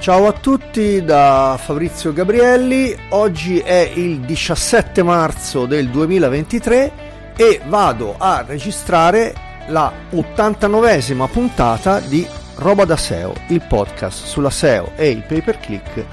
Ciao 0.00 0.26
a 0.26 0.32
tutti 0.32 1.04
da 1.04 1.58
Fabrizio 1.62 2.14
Gabrielli, 2.14 2.96
oggi 3.10 3.58
è 3.58 3.92
il 3.94 4.20
17 4.20 5.02
marzo 5.02 5.66
del 5.66 5.90
2023 5.90 6.92
e 7.36 7.60
vado 7.66 8.14
a 8.16 8.42
registrare 8.46 9.34
la 9.68 9.92
89esima 10.10 11.28
puntata 11.30 12.00
di 12.00 12.26
Roba 12.54 12.86
da 12.86 12.96
SEO, 12.96 13.34
il 13.48 13.60
podcast 13.60 14.24
sulla 14.24 14.48
SEO 14.48 14.92
e 14.96 15.10
il 15.10 15.22
pay 15.22 15.42
per 15.42 15.58
click 15.58 16.04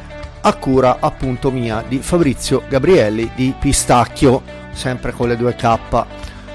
a 0.41 0.53
cura 0.55 0.97
appunto 0.99 1.49
mia 1.49 1.81
di 1.87 1.99
Fabrizio 1.99 2.63
Gabrielli 2.67 3.31
di 3.35 3.55
Pistacchio, 3.57 4.43
sempre 4.73 5.13
con 5.13 5.29
le 5.29 5.37
due 5.37 5.55
K. 5.55 6.05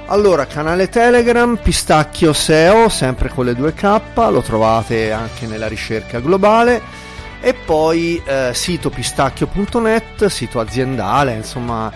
Allora, 0.08 0.44
canale 0.44 0.91
Telegram, 0.91 1.56
Pistacchio 1.56 2.34
SEO, 2.34 2.91
sempre 2.91 3.30
con 3.30 3.46
le 3.46 3.55
due 3.55 3.72
K, 3.72 4.00
lo 4.16 4.42
trovate 4.42 5.12
anche 5.12 5.46
nella 5.46 5.66
ricerca 5.66 6.20
globale. 6.20 7.10
E 7.45 7.55
poi 7.55 8.23
eh, 8.24 8.52
sito 8.55 8.88
pistacchio.net, 8.88 10.27
sito 10.27 10.60
aziendale, 10.60 11.34
insomma, 11.34 11.91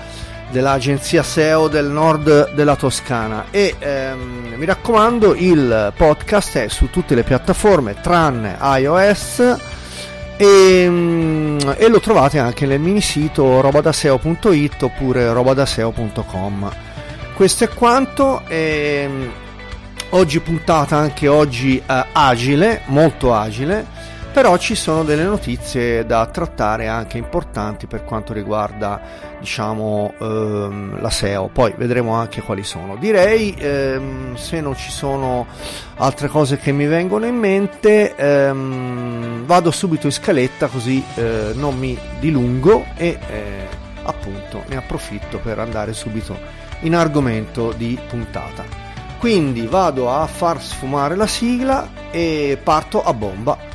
dell'agenzia 0.50 1.22
SEO 1.22 1.68
del 1.68 1.86
nord 1.86 2.52
della 2.52 2.74
Toscana. 2.74 3.46
E 3.52 3.76
ehm, 3.78 4.54
mi 4.56 4.64
raccomando, 4.64 5.36
il 5.36 5.92
podcast 5.96 6.58
è 6.58 6.68
su 6.68 6.90
tutte 6.90 7.14
le 7.14 7.22
piattaforme 7.22 7.94
tranne 8.00 8.58
iOS. 8.60 9.56
E, 10.36 10.86
mm, 10.88 11.58
e, 11.76 11.88
lo 11.88 12.00
trovate 12.00 12.40
anche 12.40 12.66
nel 12.66 12.80
mini 12.80 13.00
sito 13.00 13.60
robadaseo.it 13.60 14.82
oppure 14.82 15.32
robadaseo.com 15.32 16.70
questo 17.36 17.64
è 17.64 17.68
quanto 17.68 18.42
e, 18.46 19.06
mm, 19.06 19.28
oggi 20.10 20.40
puntata 20.40 20.96
anche 20.96 21.28
oggi 21.28 21.76
eh, 21.76 22.04
agile 22.12 22.80
molto 22.86 23.34
agile 23.34 23.95
però 24.36 24.58
ci 24.58 24.74
sono 24.74 25.02
delle 25.02 25.24
notizie 25.24 26.04
da 26.04 26.26
trattare 26.26 26.88
anche 26.88 27.16
importanti 27.16 27.86
per 27.86 28.04
quanto 28.04 28.34
riguarda 28.34 29.00
diciamo 29.40 30.12
ehm, 30.20 31.00
la 31.00 31.08
SEO 31.08 31.48
poi 31.50 31.72
vedremo 31.74 32.12
anche 32.12 32.42
quali 32.42 32.62
sono. 32.62 32.96
Direi 32.96 33.54
ehm, 33.56 34.34
se 34.36 34.60
non 34.60 34.76
ci 34.76 34.90
sono 34.90 35.46
altre 35.96 36.28
cose 36.28 36.58
che 36.58 36.70
mi 36.70 36.84
vengono 36.84 37.24
in 37.24 37.34
mente 37.34 38.14
ehm, 38.14 39.46
vado 39.46 39.70
subito 39.70 40.04
in 40.04 40.12
scaletta 40.12 40.66
così 40.66 41.02
eh, 41.14 41.52
non 41.54 41.78
mi 41.78 41.98
dilungo 42.20 42.88
e 42.94 43.18
eh, 43.26 43.66
appunto 44.02 44.64
ne 44.66 44.76
approfitto 44.76 45.38
per 45.38 45.60
andare 45.60 45.94
subito 45.94 46.38
in 46.80 46.94
argomento 46.94 47.72
di 47.72 47.98
puntata. 48.06 48.64
Quindi 49.18 49.66
vado 49.66 50.12
a 50.12 50.26
far 50.26 50.60
sfumare 50.60 51.16
la 51.16 51.26
sigla 51.26 51.88
e 52.10 52.60
parto 52.62 53.02
a 53.02 53.14
bomba 53.14 53.72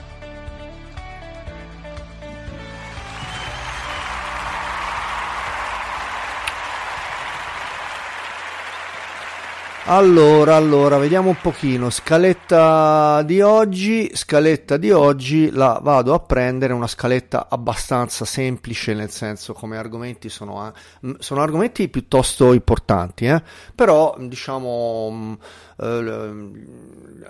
Allora, 9.85 10.55
allora, 10.55 10.99
vediamo 10.99 11.29
un 11.29 11.37
pochino. 11.41 11.89
Scaletta 11.89 13.23
di 13.23 13.41
oggi, 13.41 14.11
scaletta 14.13 14.77
di 14.77 14.91
oggi 14.91 15.49
la 15.49 15.79
vado 15.81 16.13
a 16.13 16.19
prendere, 16.19 16.73
una 16.73 16.85
scaletta 16.85 17.47
abbastanza 17.49 18.23
semplice, 18.23 18.93
nel 18.93 19.09
senso 19.09 19.53
come 19.53 19.77
argomenti 19.77 20.29
sono, 20.29 20.71
sono 21.17 21.41
argomenti 21.41 21.89
piuttosto 21.89 22.53
importanti, 22.53 23.25
eh? 23.25 23.41
però 23.73 24.15
diciamo 24.19 25.39
eh, 25.79 26.51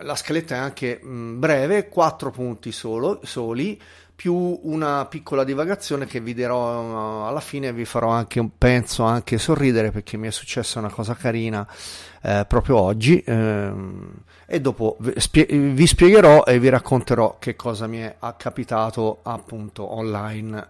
la 0.02 0.16
scaletta 0.16 0.56
è 0.56 0.58
anche 0.58 1.00
breve, 1.02 1.88
quattro 1.88 2.32
punti 2.32 2.74
solo, 2.74 3.22
soli, 3.24 3.80
più 4.22 4.60
una 4.66 5.08
piccola 5.08 5.44
divagazione 5.44 6.06
che 6.06 6.20
vi 6.20 6.36
dirò 6.36 7.28
alla 7.28 7.40
fine 7.40 7.74
vi 7.74 7.86
farò 7.86 8.10
anche, 8.10 8.48
penso, 8.56 9.02
anche 9.02 9.40
sorridere 9.40 9.90
perché 9.90 10.16
mi 10.16 10.28
è 10.28 10.32
successa 10.32 10.78
una 10.78 10.92
cosa 10.92 11.16
carina 11.16 11.68
eh, 12.22 12.46
proprio 12.48 12.78
oggi 12.78 13.24
ehm, 13.26 14.12
e 14.46 14.62
dopo 14.62 14.98
spie- 15.16 15.48
vi 15.48 15.88
spiegherò 15.88 16.44
e 16.44 16.60
vi 16.60 16.70
racconterò 16.70 17.38
che 17.40 17.56
cosa 17.56 17.88
mi 17.88 17.98
è 17.98 18.16
capitato 18.38 19.22
appunto 19.24 19.92
online. 19.92 20.68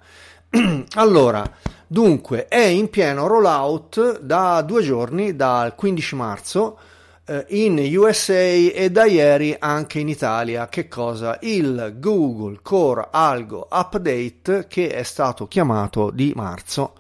allora, 0.96 1.44
dunque, 1.88 2.48
è 2.48 2.64
in 2.64 2.90
pieno 2.90 3.28
rollout 3.28 4.22
da 4.22 4.62
due 4.62 4.82
giorni, 4.82 5.36
dal 5.36 5.76
15 5.76 6.16
marzo 6.16 6.78
eh, 7.26 7.46
in 7.50 7.78
USA 7.98 8.34
e 8.34 8.90
da 8.92 9.06
ieri 9.06 9.56
anche 9.58 10.00
in 10.00 10.10
Italia. 10.10 10.68
Che 10.68 10.88
cosa? 10.88 11.38
Il 11.42 11.96
Google 11.98 12.60
Core 12.62 13.08
Algo 13.12 13.68
Update 13.72 14.68
che 14.68 14.90
è 14.90 15.04
stato 15.04 15.48
chiamato 15.48 16.10
di 16.12 16.34
marzo 16.36 16.96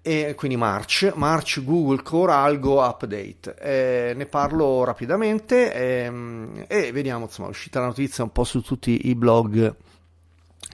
e 0.00 0.34
quindi 0.36 0.56
March, 0.56 1.12
March 1.16 1.62
Google 1.62 2.02
Core 2.02 2.32
Algo 2.32 2.80
Update. 2.82 3.56
Eh, 3.60 4.14
ne 4.14 4.26
parlo 4.26 4.84
rapidamente 4.84 5.72
ehm, 5.72 6.64
e 6.66 6.92
vediamo, 6.92 7.24
insomma, 7.24 7.48
è 7.48 7.50
uscita 7.50 7.80
la 7.80 7.86
notizia 7.86 8.24
un 8.24 8.32
po' 8.32 8.44
su 8.44 8.62
tutti 8.62 9.08
i 9.08 9.14
blog 9.14 9.74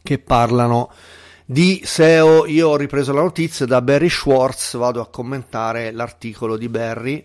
che 0.02 0.18
parlano 0.18 0.92
di 1.44 1.80
SEO. 1.84 2.46
Io 2.46 2.68
ho 2.68 2.76
ripreso 2.76 3.12
la 3.12 3.22
notizia 3.22 3.66
da 3.66 3.82
Barry 3.82 4.08
Schwartz, 4.08 4.76
vado 4.76 5.00
a 5.00 5.08
commentare 5.08 5.90
l'articolo 5.90 6.56
di 6.56 6.68
Barry 6.68 7.24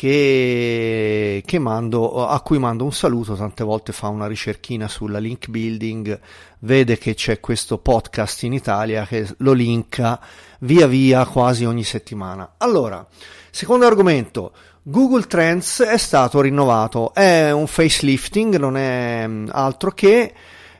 che, 0.00 1.42
che 1.44 1.58
mando, 1.58 2.26
a 2.26 2.40
cui 2.40 2.58
mando 2.58 2.84
un 2.84 2.92
saluto, 2.92 3.34
tante 3.34 3.62
volte 3.62 3.92
fa 3.92 4.08
una 4.08 4.26
ricerchina 4.26 4.88
sulla 4.88 5.18
link 5.18 5.48
building, 5.48 6.18
vede 6.60 6.96
che 6.96 7.12
c'è 7.12 7.38
questo 7.38 7.76
podcast 7.76 8.44
in 8.44 8.54
Italia 8.54 9.04
che 9.04 9.28
lo 9.40 9.52
linka 9.52 10.18
via 10.60 10.86
via 10.86 11.26
quasi 11.26 11.66
ogni 11.66 11.84
settimana. 11.84 12.54
Allora, 12.56 13.06
secondo 13.50 13.84
argomento, 13.84 14.52
Google 14.80 15.26
Trends 15.26 15.82
è 15.82 15.98
stato 15.98 16.40
rinnovato, 16.40 17.12
è 17.12 17.50
un 17.50 17.66
facelifting, 17.66 18.56
non 18.56 18.78
è 18.78 19.26
mm, 19.26 19.48
altro 19.50 19.90
che 19.90 20.32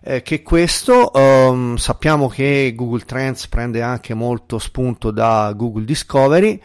eh, 0.03 0.23
che 0.23 0.41
questo. 0.41 1.11
Um, 1.13 1.77
sappiamo 1.77 2.27
che 2.31 2.73
Google 2.75 3.05
Trends 3.05 3.49
prende 3.49 3.83
anche 3.83 4.15
molto 4.15 4.59
spunto 4.59 5.11
da 5.11 5.53
Google 5.55 5.85
Discovery 5.85 6.59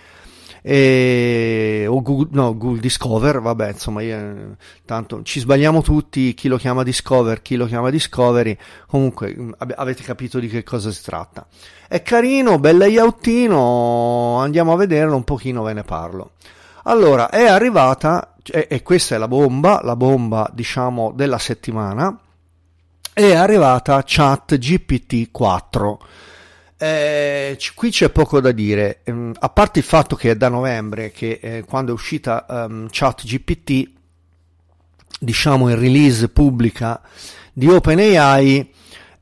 e, 0.67 1.85
o 1.87 2.01
Google, 2.01 2.29
no, 2.31 2.57
Google 2.57 2.79
Discover, 2.79 3.39
vabbè, 3.39 3.73
insomma, 3.73 4.01
io, 4.01 4.55
tanto 4.83 5.21
ci 5.21 5.39
sbagliamo 5.39 5.83
tutti, 5.83 6.33
chi 6.33 6.47
lo 6.47 6.57
chiama 6.57 6.81
Discover, 6.81 7.43
chi 7.43 7.55
lo 7.55 7.67
chiama 7.67 7.91
Discovery, 7.91 8.57
comunque 8.87 9.35
mm, 9.37 9.51
avete 9.75 10.01
capito 10.01 10.39
di 10.39 10.47
che 10.47 10.63
cosa 10.63 10.89
si 10.89 11.03
tratta. 11.03 11.45
È 11.87 12.01
carino, 12.01 12.57
bel 12.57 12.77
layoutino, 12.77 14.39
andiamo 14.39 14.73
a 14.73 14.75
vederlo 14.75 15.15
un 15.15 15.23
pochino, 15.23 15.61
ve 15.61 15.73
ne 15.73 15.83
parlo. 15.83 16.31
Allora, 16.85 17.29
è 17.29 17.45
arrivata, 17.45 18.33
e, 18.43 18.65
e 18.67 18.81
questa 18.81 19.13
è 19.13 19.17
la 19.19 19.27
bomba, 19.27 19.81
la 19.83 19.95
bomba 19.95 20.49
diciamo 20.51 21.11
della 21.11 21.37
settimana, 21.37 22.17
è 23.13 23.35
arrivata 23.35 24.01
Chat 24.03 24.57
GPT 24.57 25.29
4 25.29 25.99
eh, 26.77 27.57
qui 27.73 27.89
c'è 27.89 28.09
poco 28.09 28.41
da 28.41 28.51
dire, 28.51 28.99
ehm, 29.03 29.33
a 29.39 29.49
parte 29.49 29.79
il 29.79 29.85
fatto 29.85 30.15
che 30.15 30.31
è 30.31 30.35
da 30.35 30.49
novembre 30.49 31.11
che 31.11 31.39
eh, 31.41 31.63
quando 31.65 31.91
è 31.91 31.93
uscita 31.93 32.45
um, 32.49 32.87
ChatGPT, 32.89 33.91
diciamo 35.19 35.69
in 35.69 35.79
release 35.79 36.27
pubblica 36.29 37.01
di 37.53 37.69
OpenAI, 37.69 38.73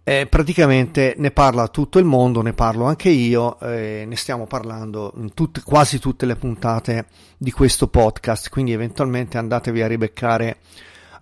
eh, 0.05 0.25
praticamente 0.27 1.13
ne 1.17 1.31
parla 1.31 1.67
tutto 1.67 1.99
il 1.99 2.05
mondo, 2.05 2.41
ne 2.41 2.53
parlo 2.53 2.85
anche 2.85 3.09
io, 3.09 3.59
eh, 3.61 4.03
ne 4.07 4.15
stiamo 4.15 4.47
parlando 4.47 5.13
in 5.17 5.33
tutte, 5.33 5.61
quasi 5.61 5.99
tutte 5.99 6.25
le 6.25 6.35
puntate 6.35 7.05
di 7.37 7.51
questo 7.51 7.87
podcast, 7.87 8.49
quindi 8.49 8.73
eventualmente 8.73 9.37
andatevi 9.37 9.81
a 9.81 9.87
ribeccare 9.87 10.57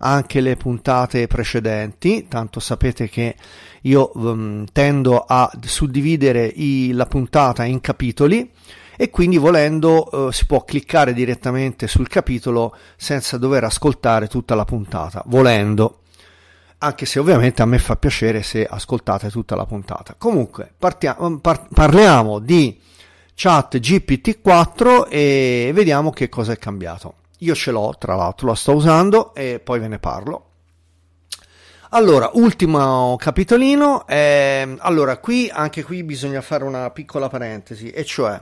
anche 0.04 0.40
le 0.40 0.56
puntate 0.56 1.26
precedenti, 1.26 2.26
tanto 2.28 2.60
sapete 2.60 3.08
che 3.08 3.36
io 3.82 4.10
um, 4.14 4.64
tendo 4.72 5.18
a 5.18 5.50
suddividere 5.64 6.44
i, 6.44 6.92
la 6.92 7.06
puntata 7.06 7.64
in 7.64 7.80
capitoli 7.80 8.50
e 8.96 9.10
quindi 9.10 9.38
volendo 9.38 10.08
uh, 10.10 10.30
si 10.30 10.46
può 10.46 10.64
cliccare 10.64 11.12
direttamente 11.12 11.86
sul 11.86 12.08
capitolo 12.08 12.76
senza 12.96 13.38
dover 13.38 13.64
ascoltare 13.64 14.26
tutta 14.26 14.54
la 14.54 14.64
puntata, 14.64 15.22
volendo 15.26 15.98
anche 16.78 17.06
se 17.06 17.20
ovviamente 17.20 17.62
a 17.62 17.66
me 17.66 17.78
fa 17.78 17.96
piacere 17.96 18.42
se 18.42 18.66
ascoltate 18.66 19.30
tutta 19.30 19.54
la 19.54 19.66
puntata. 19.66 20.16
Comunque, 20.18 20.72
partiamo, 20.76 21.38
par- 21.38 21.68
parliamo 21.72 22.40
di 22.40 22.80
chat 23.34 23.78
GPT-4 23.78 25.08
e 25.08 25.70
vediamo 25.72 26.10
che 26.10 26.28
cosa 26.28 26.52
è 26.52 26.58
cambiato. 26.58 27.14
Io 27.42 27.54
ce 27.54 27.70
l'ho, 27.70 27.94
tra 27.98 28.14
l'altro, 28.14 28.48
la 28.48 28.54
sto 28.54 28.74
usando 28.74 29.34
e 29.34 29.60
poi 29.62 29.80
ve 29.80 29.88
ne 29.88 29.98
parlo. 29.98 30.46
Allora, 31.90 32.30
ultimo 32.34 33.16
capitolino. 33.16 34.06
Eh, 34.06 34.76
allora, 34.78 35.18
qui 35.18 35.50
anche 35.52 35.82
qui 35.82 36.04
bisogna 36.04 36.40
fare 36.40 36.64
una 36.64 36.90
piccola 36.90 37.28
parentesi, 37.28 37.90
e 37.90 38.04
cioè 38.04 38.40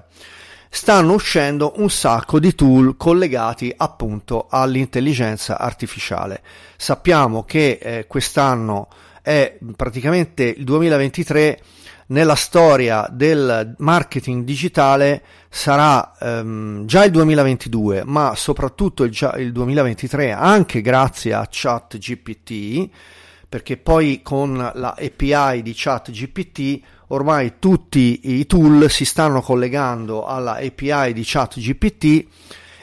stanno 0.69 1.15
uscendo 1.15 1.73
un 1.77 1.91
sacco 1.91 2.39
di 2.39 2.55
tool 2.55 2.97
collegati 2.97 3.75
appunto 3.77 4.47
all'intelligenza 4.49 5.59
artificiale. 5.59 6.43
Sappiamo 6.77 7.45
che 7.45 7.79
eh, 7.81 8.07
quest'anno 8.07 8.89
è 9.23 9.59
praticamente 9.75 10.45
il 10.45 10.65
2023 10.65 11.61
nella 12.11 12.35
storia 12.35 13.09
del 13.11 13.75
marketing 13.79 14.45
digitale 14.45 15.23
sarà 15.49 16.17
ehm, 16.19 16.85
già 16.87 17.05
il 17.05 17.11
2022, 17.11 18.03
ma 18.05 18.35
soprattutto 18.35 19.05
il, 19.05 19.35
il 19.39 19.53
2023, 19.53 20.33
anche 20.33 20.81
grazie 20.81 21.35
a 21.35 21.47
ChatGPT, 21.49 22.89
perché 23.49 23.77
poi 23.77 24.21
con 24.23 24.57
la 24.57 24.95
API 24.99 25.63
di 25.63 25.73
ChatGPT 25.75 26.81
ormai 27.09 27.55
tutti 27.59 28.21
i 28.39 28.47
tool 28.47 28.89
si 28.89 29.05
stanno 29.05 29.41
collegando 29.41 30.25
alla 30.25 30.57
API 30.57 31.13
di 31.13 31.23
ChatGPT 31.25 32.27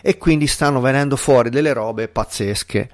e 0.01 0.17
quindi 0.17 0.47
stanno 0.47 0.81
venendo 0.81 1.15
fuori 1.15 1.49
delle 1.49 1.73
robe 1.73 2.07
pazzesche. 2.07 2.89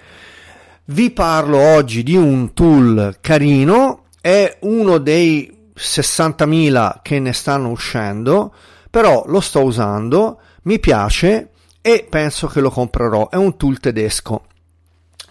Vi 0.85 1.11
parlo 1.11 1.57
oggi 1.57 2.03
di 2.03 2.15
un 2.15 2.53
tool 2.53 3.17
carino, 3.21 4.05
è 4.19 4.57
uno 4.61 4.97
dei 4.97 5.61
60.000 5.75 6.99
che 7.01 7.19
ne 7.19 7.33
stanno 7.33 7.69
uscendo, 7.69 8.53
però 8.89 9.23
lo 9.27 9.39
sto 9.39 9.63
usando, 9.63 10.39
mi 10.63 10.79
piace 10.79 11.49
e 11.81 12.07
penso 12.09 12.47
che 12.47 12.61
lo 12.61 12.69
comprerò. 12.69 13.29
È 13.29 13.35
un 13.35 13.57
tool 13.57 13.79
tedesco. 13.79 14.45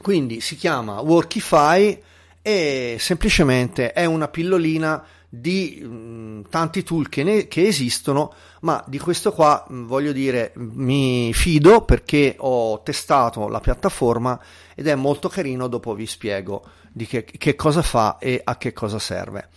Quindi 0.00 0.40
si 0.40 0.56
chiama 0.56 1.00
Workify 1.00 2.02
e 2.42 2.96
semplicemente 2.98 3.92
è 3.92 4.04
una 4.04 4.28
pillolina 4.28 5.04
di 5.34 5.80
mh, 5.80 5.86
mm, 5.86 6.40
tanti 6.50 6.82
tool 6.82 7.08
che, 7.08 7.22
ne, 7.22 7.48
che, 7.48 7.66
esistono, 7.66 8.34
ma 8.60 8.84
di 8.86 8.98
questo 8.98 9.32
qua 9.32 9.64
mh, 9.66 9.74
mm, 9.74 9.86
voglio 9.86 10.12
dire 10.12 10.52
mi 10.56 11.32
fido 11.32 11.82
perché 11.86 12.34
ho 12.36 12.82
testato 12.82 13.48
la 13.48 13.60
piattaforma 13.60 14.38
ed 14.74 14.88
è 14.88 14.94
molto 14.94 15.30
carino, 15.30 15.68
dopo 15.68 15.94
vi 15.94 16.06
spiego 16.06 16.62
di 16.92 17.06
che, 17.06 17.24
che 17.24 17.54
cosa 17.54 17.80
fa 17.80 18.18
e 18.18 18.42
a 18.44 18.58
che 18.58 18.74
cosa 18.74 18.98
serve. 18.98 19.48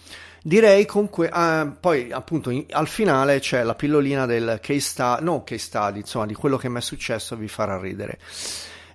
Direi 0.47 0.85
comunque, 0.85 1.31
eh, 1.33 1.71
poi 1.79 2.11
appunto 2.11 2.51
in, 2.51 2.65
al 2.69 2.87
finale 2.87 3.39
c'è 3.39 3.63
la 3.63 3.73
pillolina 3.73 4.27
del 4.27 4.59
case 4.61 4.79
study, 4.79 5.23
no 5.23 5.43
case 5.43 5.57
study, 5.57 6.01
insomma 6.01 6.27
di 6.27 6.35
quello 6.35 6.55
che 6.57 6.69
mi 6.69 6.77
è 6.77 6.81
successo 6.81 7.35
vi 7.35 7.47
farà 7.47 7.79
ridere. 7.79 8.19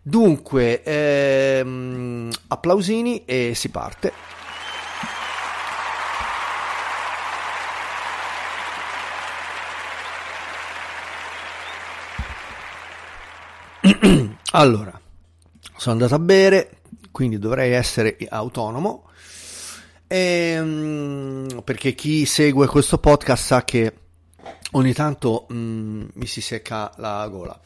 Dunque, 0.01 0.81
ehm, 0.85 2.31
applausini 2.47 3.25
e 3.25 3.55
si 3.57 3.69
parte. 3.69 4.13
allora, 14.53 15.01
sono 15.77 15.95
andato 15.97 16.15
a 16.15 16.21
bere, 16.21 16.77
quindi 17.11 17.41
dovrei 17.41 17.73
essere 17.73 18.17
autonomo. 18.29 19.09
Ehm, 20.13 20.90
perché 21.63 21.95
chi 21.95 22.27
segue 22.27 22.67
questo 22.67 22.99
podcast 22.99 23.45
sa 23.45 23.65
che 23.65 23.93
ogni 24.73 24.93
tanto 24.93 25.47
mm, 25.53 26.07
mi 26.15 26.27
si 26.27 26.41
secca 26.41 26.93
la 26.97 27.27
gola. 27.29 27.59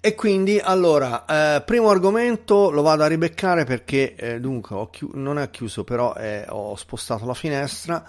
E 0.00 0.14
quindi, 0.14 0.60
allora, 0.62 1.24
eh, 1.56 1.62
primo 1.62 1.90
argomento 1.90 2.70
lo 2.70 2.82
vado 2.82 3.02
a 3.02 3.08
ribeccare 3.08 3.64
perché, 3.64 4.14
eh, 4.14 4.40
dunque, 4.40 4.88
chi- 4.90 5.08
non 5.14 5.38
è 5.38 5.50
chiuso, 5.50 5.82
però 5.82 6.14
eh, 6.14 6.44
ho 6.48 6.76
spostato 6.76 7.26
la 7.26 7.34
finestra. 7.34 8.06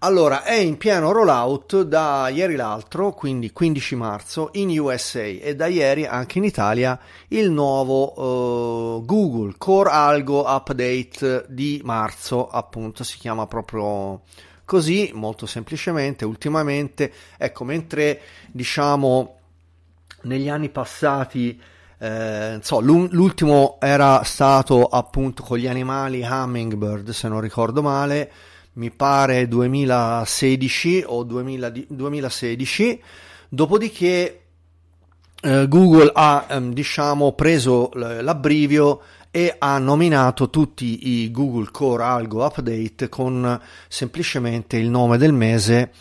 Allora, 0.00 0.42
è 0.42 0.54
in 0.54 0.76
pieno 0.76 1.10
rollout 1.10 1.82
da 1.82 2.28
ieri 2.28 2.54
l'altro, 2.54 3.12
quindi 3.12 3.50
15 3.50 3.94
marzo, 3.94 4.50
in 4.52 4.78
USA 4.78 5.22
e 5.22 5.56
da 5.56 5.66
ieri 5.68 6.04
anche 6.04 6.36
in 6.36 6.44
Italia 6.44 6.98
il 7.28 7.50
nuovo 7.50 8.98
uh, 8.98 9.04
Google 9.06 9.54
Core 9.56 9.88
Algo 9.90 10.44
Update 10.46 11.46
di 11.48 11.80
marzo, 11.82 12.46
appunto, 12.46 13.04
si 13.04 13.16
chiama 13.16 13.46
proprio 13.46 14.20
così, 14.66 15.12
molto 15.14 15.46
semplicemente, 15.46 16.26
ultimamente, 16.26 17.10
ecco, 17.38 17.64
mentre 17.64 18.20
diciamo 18.48 19.38
negli 20.22 20.50
anni 20.50 20.68
passati 20.68 21.58
eh, 21.98 22.58
so, 22.60 22.80
l'ultimo 22.80 23.78
era 23.80 24.22
stato 24.22 24.84
appunto 24.84 25.42
con 25.42 25.56
gli 25.56 25.66
animali 25.66 26.20
Hummingbird, 26.22 27.08
se 27.10 27.28
non 27.28 27.40
ricordo 27.40 27.80
male, 27.80 28.30
mi 28.76 28.90
pare 28.90 29.48
2016 29.48 31.04
o 31.06 31.22
2000, 31.22 31.72
2016, 31.88 33.02
dopodiché 33.48 34.40
eh, 35.42 35.68
Google 35.68 36.10
ha 36.14 36.46
ehm, 36.48 36.72
diciamo 36.72 37.32
preso 37.32 37.90
l'abbrivio 37.94 39.02
e 39.30 39.54
ha 39.58 39.78
nominato 39.78 40.48
tutti 40.48 41.08
i 41.08 41.30
Google 41.30 41.68
Core 41.70 42.02
Algo 42.02 42.44
Update 42.44 43.08
con 43.08 43.60
semplicemente 43.88 44.78
il 44.78 44.88
nome 44.88 45.18
del 45.18 45.32
mese 45.32 45.92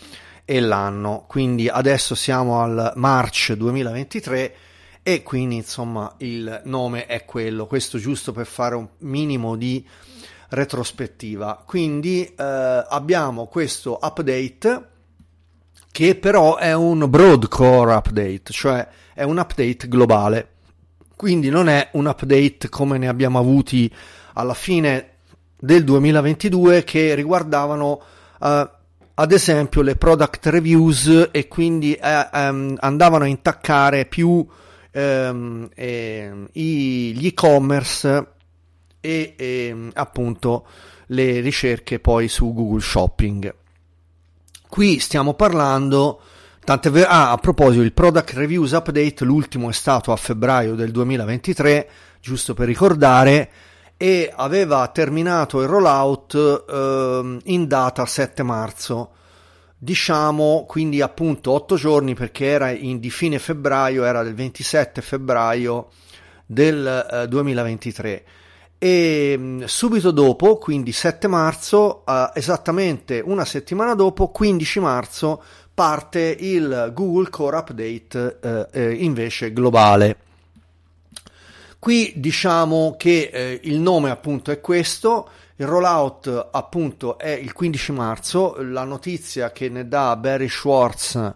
e 0.45 0.59
l'anno. 0.59 1.25
Quindi 1.27 1.67
adesso 1.67 2.15
siamo 2.15 2.61
al 2.61 2.93
March 2.95 3.53
2023 3.53 4.55
e 5.03 5.21
quindi 5.21 5.55
insomma 5.55 6.13
il 6.19 6.61
nome 6.65 7.05
è 7.07 7.25
quello. 7.25 7.67
Questo 7.67 7.97
giusto 7.97 8.31
per 8.31 8.45
fare 8.45 8.75
un 8.75 8.87
minimo 8.99 9.55
di 9.55 9.85
retrospettiva. 10.49 11.63
Quindi 11.65 12.25
eh, 12.25 12.33
abbiamo 12.87 13.47
questo 13.47 13.99
update 14.01 14.89
che 15.91 16.15
però 16.15 16.57
è 16.57 16.73
un 16.73 17.09
broadcore 17.09 17.93
update, 17.93 18.51
cioè 18.51 18.87
è 19.13 19.23
un 19.23 19.37
update 19.37 19.87
globale. 19.87 20.49
Quindi 21.15 21.49
non 21.49 21.69
è 21.69 21.89
un 21.93 22.07
update 22.07 22.67
come 22.69 22.97
ne 22.97 23.07
abbiamo 23.07 23.39
avuti 23.39 23.89
alla 24.33 24.53
fine 24.53 25.11
del 25.57 25.85
2022 25.85 26.83
che 26.83 27.15
riguardavano 27.15 28.01
uh, 28.39 28.69
ad 29.17 29.31
esempio 29.31 29.81
le 29.81 29.95
product 29.95 30.45
reviews 30.47 31.29
e 31.31 31.47
quindi 31.47 31.93
eh, 31.93 32.29
um, 32.33 32.75
andavano 32.79 33.23
a 33.23 33.27
intaccare 33.27 34.05
più 34.05 34.45
um, 34.91 35.69
eh, 35.73 36.31
gli 36.51 37.25
e-commerce 37.25 38.33
e, 39.05 39.33
e 39.37 39.89
appunto 39.93 40.65
le 41.07 41.39
ricerche 41.39 41.99
poi 41.99 42.27
su 42.27 42.51
Google 42.53 42.81
Shopping. 42.81 43.53
Qui 44.67 44.99
stiamo 44.99 45.35
parlando, 45.35 46.19
tante 46.63 46.89
ver- 46.89 47.07
ah, 47.07 47.31
a 47.31 47.37
proposito, 47.37 47.83
il 47.83 47.93
Product 47.93 48.33
Reviews 48.33 48.71
Update, 48.71 49.23
l'ultimo 49.23 49.69
è 49.69 49.73
stato 49.73 50.11
a 50.11 50.15
febbraio 50.15 50.73
del 50.73 50.91
2023, 50.91 51.89
giusto 52.19 52.55
per 52.55 52.65
ricordare, 52.65 53.49
e 53.95 54.31
aveva 54.35 54.85
terminato 54.87 55.61
il 55.61 55.67
rollout 55.67 56.65
eh, 56.67 57.37
in 57.43 57.67
data 57.67 58.05
7 58.05 58.43
marzo. 58.43 59.11
Diciamo 59.77 60.65
quindi 60.67 61.01
appunto 61.01 61.51
8 61.51 61.75
giorni 61.75 62.15
perché 62.15 62.45
era 62.45 62.71
in, 62.71 62.99
di 62.99 63.11
fine 63.11 63.37
febbraio, 63.37 64.03
era 64.03 64.23
del 64.23 64.33
27 64.33 65.01
febbraio 65.01 65.89
del 66.45 67.07
eh, 67.11 67.27
2023 67.27 68.23
e 68.77 69.35
mm, 69.37 69.63
subito 69.63 70.11
dopo, 70.11 70.57
quindi 70.57 70.91
7 70.91 71.27
marzo, 71.27 72.03
uh, 72.05 72.29
esattamente 72.33 73.21
una 73.23 73.45
settimana 73.45 73.95
dopo, 73.95 74.29
15 74.29 74.79
marzo, 74.79 75.43
parte 75.73 76.35
il 76.39 76.91
Google 76.93 77.29
Core 77.29 77.57
Update 77.57 78.39
uh, 78.41 78.77
eh, 78.77 78.93
invece 78.93 79.51
globale. 79.53 80.17
Qui 81.79 82.13
diciamo 82.15 82.95
che 82.97 83.29
eh, 83.31 83.59
il 83.63 83.79
nome 83.79 84.09
appunto 84.09 84.51
è 84.51 84.59
questo, 84.59 85.29
il 85.57 85.65
rollout 85.65 86.49
appunto 86.51 87.17
è 87.17 87.29
il 87.29 87.53
15 87.53 87.91
marzo, 87.93 88.55
la 88.59 88.83
notizia 88.83 89.51
che 89.51 89.69
ne 89.69 89.87
dà 89.87 90.15
Barry 90.17 90.49
Schwartz 90.49 91.33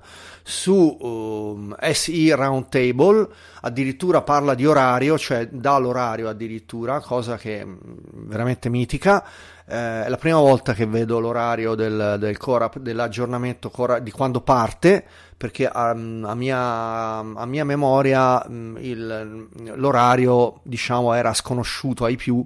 su 0.50 0.98
um, 1.00 1.76
SE 1.94 2.36
Roundtable, 2.36 3.28
addirittura 3.62 4.24
parla 4.24 4.56
di 4.56 4.66
orario, 4.66 5.18
cioè 5.18 5.48
dà 5.48 5.78
l'orario 5.78 6.28
addirittura, 6.28 7.00
cosa 7.02 7.38
che 7.38 7.60
è 7.60 7.66
mm, 7.66 7.78
veramente 8.12 8.68
mitica. 8.68 9.24
Eh, 9.66 10.06
è 10.06 10.10
la 10.10 10.18
prima 10.18 10.40
volta 10.40 10.74
che 10.74 10.88
vedo 10.88 11.20
l'orario 11.20 11.76
del, 11.76 12.16
del 12.20 12.38
core, 12.38 12.72
dell'aggiornamento 12.78 13.70
core, 13.70 14.02
di 14.02 14.10
quando 14.10 14.42
parte, 14.42 15.06
perché 15.38 15.70
um, 15.72 16.26
a, 16.28 16.34
mia, 16.34 16.60
a, 16.60 17.46
mia, 17.46 17.64
memoria 17.64 18.44
um, 18.48 18.76
il, 18.80 19.48
l'orario 19.76 20.62
diciamo 20.64 21.14
era 21.14 21.32
sconosciuto 21.34 22.06
ai 22.06 22.16
più, 22.16 22.44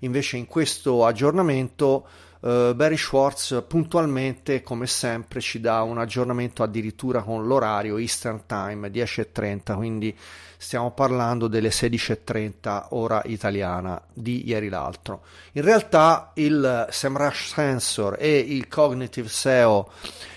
invece 0.00 0.36
in 0.36 0.46
questo 0.46 1.06
aggiornamento 1.06 2.06
Uh, 2.40 2.74
Barry 2.74 2.96
Schwartz 2.96 3.64
puntualmente, 3.68 4.62
come 4.62 4.86
sempre, 4.86 5.42
ci 5.42 5.60
dà 5.60 5.82
un 5.82 5.98
aggiornamento 5.98 6.62
addirittura 6.62 7.20
con 7.20 7.46
l'orario 7.46 7.98
Eastern 7.98 8.46
Time 8.46 8.88
10.30, 8.88 9.76
quindi 9.76 10.16
stiamo 10.56 10.90
parlando 10.92 11.48
delle 11.48 11.68
16.30 11.68 12.86
ora 12.90 13.20
italiana 13.26 14.00
di 14.10 14.48
ieri 14.48 14.70
l'altro. 14.70 15.22
In 15.52 15.62
realtà 15.62 16.30
il 16.36 16.86
SEMrush 16.88 17.52
Sensor 17.52 18.16
e 18.18 18.38
il 18.38 18.68
Cognitive 18.68 19.28
SEO 19.28 19.90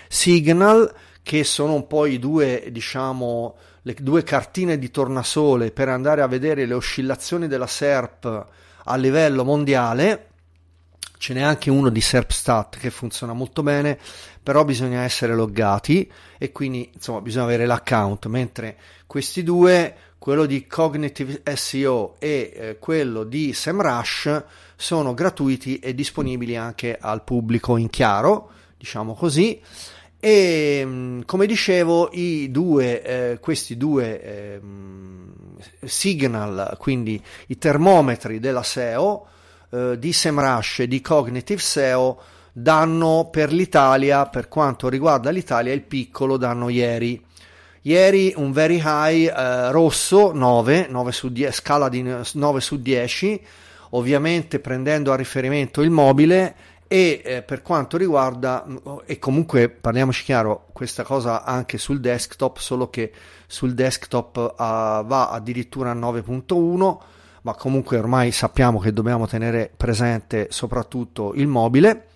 Signal, 0.06 0.94
che 1.22 1.42
sono 1.42 1.72
un 1.72 1.86
po' 1.86 2.04
i 2.04 2.18
due, 2.18 2.68
diciamo, 2.70 3.56
le 3.80 3.96
due 3.98 4.22
cartine 4.24 4.78
di 4.78 4.90
tornasole 4.90 5.70
per 5.70 5.88
andare 5.88 6.20
a 6.20 6.26
vedere 6.26 6.66
le 6.66 6.74
oscillazioni 6.74 7.48
della 7.48 7.66
SERP 7.66 8.46
a 8.84 8.96
livello 8.96 9.44
mondiale, 9.44 10.28
Ce 11.24 11.32
n'è 11.32 11.40
anche 11.40 11.70
uno 11.70 11.88
di 11.88 12.02
SERPstat 12.02 12.76
che 12.76 12.90
funziona 12.90 13.32
molto 13.32 13.62
bene, 13.62 13.98
però 14.42 14.62
bisogna 14.62 15.04
essere 15.04 15.34
loggati 15.34 16.10
e 16.36 16.52
quindi 16.52 16.90
insomma 16.92 17.22
bisogna 17.22 17.44
avere 17.44 17.64
l'account, 17.64 18.26
mentre 18.26 18.76
questi 19.06 19.42
due, 19.42 19.96
quello 20.18 20.44
di 20.44 20.66
Cognitive 20.66 21.40
SEO 21.54 22.16
e 22.18 22.52
eh, 22.54 22.78
quello 22.78 23.24
di 23.24 23.54
SEMrush, 23.54 24.44
sono 24.76 25.14
gratuiti 25.14 25.78
e 25.78 25.94
disponibili 25.94 26.56
anche 26.56 26.98
al 27.00 27.24
pubblico 27.24 27.78
in 27.78 27.88
chiaro, 27.88 28.50
diciamo 28.76 29.14
così. 29.14 29.58
E 30.26 30.82
mm, 30.82 31.20
come 31.26 31.44
dicevo, 31.44 32.10
due, 32.48 33.02
eh, 33.02 33.38
questi 33.40 33.76
due 33.76 34.22
eh, 34.22 34.60
signal, 35.84 36.76
quindi 36.78 37.22
i 37.48 37.58
termometri 37.58 38.40
della 38.40 38.62
SEO 38.62 39.26
eh, 39.68 39.98
di 39.98 40.14
SEMrush 40.14 40.78
e 40.78 40.88
di 40.88 41.02
Cognitive 41.02 41.60
SEO, 41.60 42.18
danno 42.54 43.28
per 43.30 43.52
l'Italia, 43.52 44.24
per 44.24 44.48
quanto 44.48 44.88
riguarda 44.88 45.28
l'Italia, 45.28 45.74
il 45.74 45.82
piccolo 45.82 46.38
danno 46.38 46.70
ieri. 46.70 47.22
Ieri 47.82 48.32
un 48.34 48.50
very 48.50 48.80
high 48.82 49.26
eh, 49.26 49.70
rosso 49.72 50.32
9, 50.32 50.86
9 50.88 51.12
su 51.12 51.30
10, 51.30 51.52
scala 51.52 51.90
di 51.90 52.00
9 52.00 52.60
su 52.62 52.80
10, 52.80 53.42
ovviamente 53.90 54.58
prendendo 54.58 55.12
a 55.12 55.16
riferimento 55.16 55.82
il 55.82 55.90
mobile 55.90 56.54
e 56.86 57.22
eh, 57.24 57.42
per 57.42 57.62
quanto 57.62 57.96
riguarda 57.96 58.64
mm, 58.66 58.76
e 59.06 59.18
comunque 59.18 59.68
parliamoci 59.68 60.24
chiaro 60.24 60.66
questa 60.72 61.02
cosa 61.02 61.44
anche 61.44 61.78
sul 61.78 62.00
desktop 62.00 62.58
solo 62.58 62.90
che 62.90 63.12
sul 63.46 63.74
desktop 63.74 64.36
uh, 64.36 64.56
va 64.56 65.30
addirittura 65.30 65.90
a 65.90 65.94
9.1 65.94 66.96
ma 67.42 67.54
comunque 67.54 67.98
ormai 67.98 68.32
sappiamo 68.32 68.78
che 68.78 68.92
dobbiamo 68.92 69.26
tenere 69.26 69.70
presente 69.76 70.48
soprattutto 70.50 71.34
il 71.34 71.46
mobile. 71.46 72.06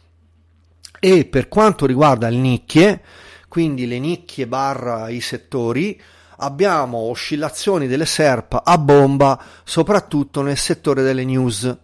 E 1.01 1.27
per 1.27 1.49
quanto 1.49 1.87
riguarda 1.87 2.29
le 2.29 2.39
nicchie 2.39 3.03
quindi 3.49 3.87
le 3.87 3.99
nicchie 3.99 4.47
barra 4.47 5.09
i 5.09 5.21
settori 5.21 6.01
abbiamo 6.39 6.99
oscillazioni 6.99 7.87
delle 7.87 8.07
SERP 8.07 8.61
a 8.63 8.79
bomba 8.79 9.41
soprattutto 9.65 10.43
nel 10.43 10.57
settore 10.57 11.03
delle 11.03 11.25
news 11.25 11.77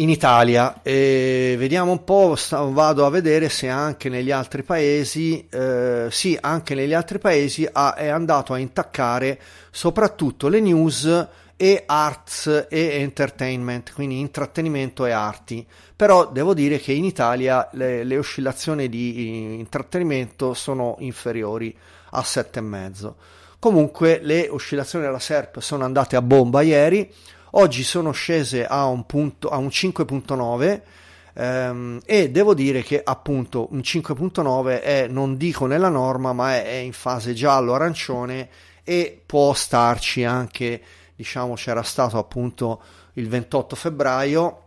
in 0.00 0.08
Italia 0.08 0.80
e 0.82 1.56
vediamo 1.58 1.92
un 1.92 2.04
po', 2.04 2.36
vado 2.70 3.04
a 3.04 3.10
vedere 3.10 3.48
se 3.48 3.68
anche 3.68 4.08
negli 4.08 4.30
altri 4.30 4.62
paesi, 4.62 5.46
eh, 5.50 6.08
sì, 6.10 6.36
anche 6.40 6.74
negli 6.74 6.94
altri 6.94 7.18
paesi 7.18 7.68
ha, 7.70 7.94
è 7.94 8.08
andato 8.08 8.54
a 8.54 8.58
intaccare 8.58 9.38
soprattutto 9.70 10.48
le 10.48 10.60
news 10.60 11.28
e 11.54 11.82
arts 11.84 12.66
e 12.70 13.00
entertainment, 13.00 13.92
quindi 13.92 14.18
intrattenimento 14.18 15.04
e 15.04 15.10
arti. 15.10 15.66
Però 15.94 16.30
devo 16.30 16.54
dire 16.54 16.78
che 16.78 16.92
in 16.92 17.04
Italia 17.04 17.68
le, 17.72 18.02
le 18.02 18.16
oscillazioni 18.16 18.88
di 18.88 19.58
intrattenimento 19.58 20.54
sono 20.54 20.96
inferiori 21.00 21.76
a 22.12 22.20
7,5. 22.20 23.12
Comunque 23.58 24.20
le 24.22 24.48
oscillazioni 24.48 25.04
della 25.04 25.18
SERP 25.18 25.58
sono 25.58 25.84
andate 25.84 26.16
a 26.16 26.22
bomba 26.22 26.62
ieri 26.62 27.12
oggi 27.52 27.82
sono 27.82 28.12
scese 28.12 28.66
a 28.66 28.86
un, 28.86 29.06
punto, 29.06 29.48
a 29.48 29.56
un 29.56 29.68
5.9 29.68 30.80
ehm, 31.34 32.00
e 32.04 32.30
devo 32.30 32.54
dire 32.54 32.82
che 32.82 33.00
appunto 33.02 33.68
un 33.70 33.78
5.9 33.78 34.82
è, 34.82 35.06
non 35.08 35.36
dico 35.36 35.66
nella 35.66 35.88
norma, 35.88 36.32
ma 36.32 36.54
è, 36.54 36.64
è 36.64 36.76
in 36.76 36.92
fase 36.92 37.32
giallo-arancione 37.34 38.48
e 38.84 39.20
può 39.24 39.52
starci 39.54 40.24
anche, 40.24 40.82
diciamo, 41.14 41.54
c'era 41.54 41.82
stato 41.82 42.18
appunto 42.18 42.82
il 43.14 43.28
28 43.28 43.76
febbraio 43.76 44.64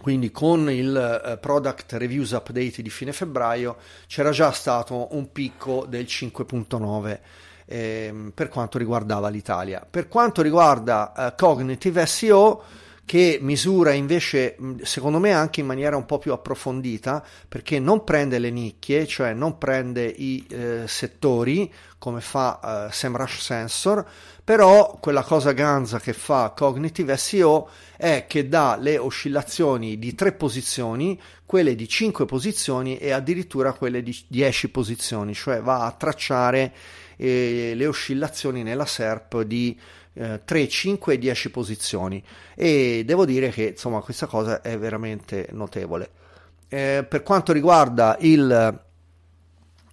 quindi 0.00 0.30
con 0.30 0.70
il 0.70 1.20
uh, 1.24 1.40
product 1.40 1.94
reviews 1.94 2.32
update 2.32 2.82
di 2.82 2.90
fine 2.90 3.12
febbraio 3.12 3.76
c'era 4.06 4.30
già 4.30 4.52
stato 4.52 5.08
un 5.16 5.32
picco 5.32 5.86
del 5.88 6.04
5.9 6.04 7.18
ehm, 7.66 8.32
per 8.34 8.48
quanto 8.48 8.78
riguardava 8.78 9.28
l'Italia. 9.28 9.86
Per 9.88 10.08
quanto 10.08 10.42
riguarda 10.42 11.12
eh, 11.12 11.34
Cognitive 11.36 12.06
SEO, 12.06 12.62
che 13.06 13.38
misura 13.40 13.92
invece, 13.92 14.56
secondo 14.82 15.20
me, 15.20 15.32
anche 15.32 15.60
in 15.60 15.66
maniera 15.66 15.96
un 15.96 16.06
po' 16.06 16.18
più 16.18 16.32
approfondita, 16.32 17.24
perché 17.48 17.78
non 17.78 18.02
prende 18.02 18.40
le 18.40 18.50
nicchie, 18.50 19.06
cioè 19.06 19.32
non 19.32 19.58
prende 19.58 20.04
i 20.04 20.44
eh, 20.50 20.82
settori 20.88 21.72
come 21.98 22.20
fa 22.20 22.88
eh, 22.88 22.92
SEMrush 22.92 23.40
Sensor, 23.40 24.04
però 24.42 24.98
quella 25.00 25.22
cosa 25.22 25.52
ganza 25.52 26.00
che 26.00 26.12
fa 26.12 26.52
Cognitive 26.54 27.16
SEO 27.16 27.68
è 27.96 28.26
che 28.28 28.48
dà 28.48 28.76
le 28.76 28.98
oscillazioni 28.98 30.00
di 30.00 30.12
tre 30.16 30.32
posizioni, 30.32 31.20
quelle 31.46 31.76
di 31.76 31.88
cinque 31.88 32.26
posizioni 32.26 32.98
e 32.98 33.12
addirittura 33.12 33.72
quelle 33.72 34.02
di 34.02 34.16
dieci 34.26 34.68
posizioni, 34.68 35.32
cioè 35.32 35.60
va 35.60 35.84
a 35.84 35.92
tracciare 35.92 36.72
eh, 37.16 37.72
le 37.74 37.86
oscillazioni 37.86 38.62
nella 38.62 38.86
SERP 38.86 39.42
di 39.42 39.78
eh, 40.14 40.40
3, 40.44 40.68
5 40.68 41.14
e 41.14 41.18
10 41.18 41.50
posizioni 41.50 42.22
e 42.54 43.02
devo 43.04 43.24
dire 43.24 43.50
che 43.50 43.64
insomma 43.64 44.00
questa 44.00 44.26
cosa 44.26 44.60
è 44.60 44.78
veramente 44.78 45.48
notevole. 45.52 46.10
Eh, 46.68 47.04
per 47.08 47.22
quanto 47.22 47.52
riguarda 47.52 48.16
il, 48.20 48.80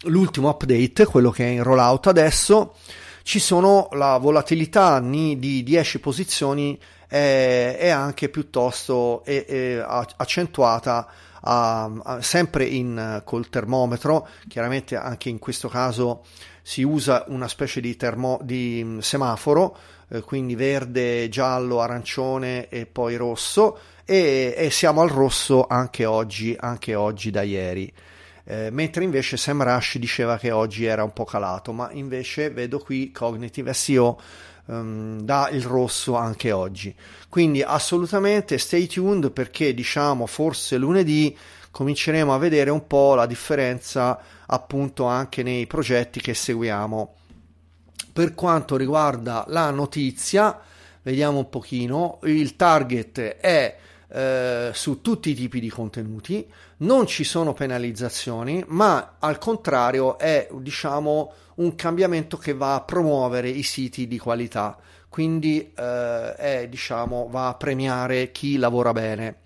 l'ultimo 0.03 0.49
update, 0.49 1.05
quello 1.05 1.29
che 1.29 1.45
è 1.45 1.49
in 1.49 1.63
rollout 1.63 2.07
adesso, 2.07 2.75
ci 3.23 3.39
sono 3.39 3.89
la 3.93 4.17
volatilità 4.17 4.99
di 4.99 5.63
10 5.63 5.99
posizioni 5.99 6.77
è, 7.07 7.77
è 7.79 7.89
anche 7.89 8.29
piuttosto 8.29 9.23
è, 9.23 9.45
è 9.45 9.85
accentuata 10.17 11.07
a, 11.41 11.91
a, 12.03 12.21
sempre 12.21 12.65
in, 12.65 13.21
col 13.23 13.49
termometro, 13.49 14.27
chiaramente 14.47 14.95
anche 14.95 15.29
in 15.29 15.39
questo 15.39 15.67
caso 15.67 16.23
si 16.63 16.81
usa 16.81 17.25
una 17.27 17.47
specie 17.47 17.81
di, 17.81 17.95
termo, 17.97 18.39
di 18.41 18.81
mm, 18.83 18.99
semaforo, 18.99 19.77
eh, 20.09 20.21
quindi 20.21 20.55
verde, 20.55 21.29
giallo, 21.29 21.81
arancione 21.81 22.69
e 22.69 22.85
poi 22.85 23.15
rosso, 23.17 23.77
e, 24.05 24.55
e 24.57 24.71
siamo 24.71 25.01
al 25.01 25.09
rosso 25.09 25.67
anche 25.67 26.05
oggi, 26.05 26.55
anche 26.57 26.95
oggi 26.95 27.29
da 27.29 27.41
ieri. 27.43 27.91
Eh, 28.45 28.69
mentre 28.71 29.03
invece 29.03 29.37
Sam 29.37 29.61
Rush 29.63 29.97
diceva 29.97 30.37
che 30.37 30.51
oggi 30.51 30.85
era 30.85 31.03
un 31.03 31.13
po' 31.13 31.25
calato, 31.25 31.73
ma 31.73 31.89
invece 31.91 32.49
vedo 32.49 32.79
qui 32.79 33.11
Cognitive 33.11 33.73
SEO 33.73 34.19
um, 34.65 35.21
dà 35.21 35.49
il 35.49 35.63
rosso 35.63 36.15
anche 36.15 36.51
oggi. 36.51 36.93
Quindi 37.29 37.61
assolutamente 37.61 38.57
stay 38.57 38.87
tuned 38.87 39.31
perché 39.31 39.73
diciamo 39.73 40.25
forse 40.25 40.77
lunedì 40.77 41.35
cominceremo 41.73 42.31
a 42.31 42.37
vedere 42.37 42.69
un 42.69 42.85
po' 42.85 43.15
la 43.15 43.25
differenza 43.25 44.19
appunto 44.45 45.05
anche 45.05 45.41
nei 45.41 45.65
progetti 45.65 46.21
che 46.21 46.35
seguiamo. 46.35 47.15
Per 48.13 48.35
quanto 48.35 48.77
riguarda 48.77 49.43
la 49.47 49.71
notizia, 49.71 50.59
vediamo 51.01 51.39
un 51.39 51.49
pochino, 51.49 52.19
il 52.25 52.55
target 52.55 53.37
è 53.37 53.77
eh, 54.07 54.69
su 54.71 55.01
tutti 55.01 55.31
i 55.31 55.33
tipi 55.33 55.59
di 55.59 55.69
contenuti, 55.69 56.47
non 56.77 57.07
ci 57.07 57.23
sono 57.23 57.53
penalizzazioni, 57.53 58.63
ma 58.67 59.15
al 59.17 59.39
contrario 59.39 60.19
è 60.19 60.47
diciamo 60.51 61.33
un 61.55 61.73
cambiamento 61.73 62.37
che 62.37 62.53
va 62.53 62.75
a 62.75 62.81
promuovere 62.81 63.49
i 63.49 63.63
siti 63.63 64.07
di 64.07 64.19
qualità, 64.19 64.77
quindi 65.09 65.73
eh, 65.75 66.35
è, 66.35 66.67
diciamo, 66.69 67.29
va 67.31 67.47
a 67.47 67.55
premiare 67.55 68.31
chi 68.31 68.57
lavora 68.57 68.91
bene. 68.91 69.37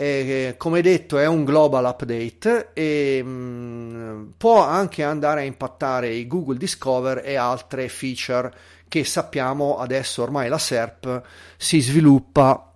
E, 0.00 0.54
come 0.56 0.80
detto 0.80 1.18
è 1.18 1.26
un 1.26 1.44
global 1.44 1.84
update 1.84 2.70
e 2.72 3.22
mh, 3.22 3.28
mm, 3.28 4.28
può 4.38 4.62
anche 4.62 5.02
andare 5.02 5.42
a 5.42 5.44
impattare 5.44 6.08
i 6.08 6.26
Google 6.26 6.56
Discover 6.56 7.20
e 7.22 7.34
altre 7.34 7.86
feature 7.90 8.50
che 8.88 9.04
sappiamo 9.04 9.76
adesso 9.76 10.22
ormai 10.22 10.48
la 10.48 10.56
SERP 10.56 11.20
si 11.58 11.80
sviluppa 11.80 12.72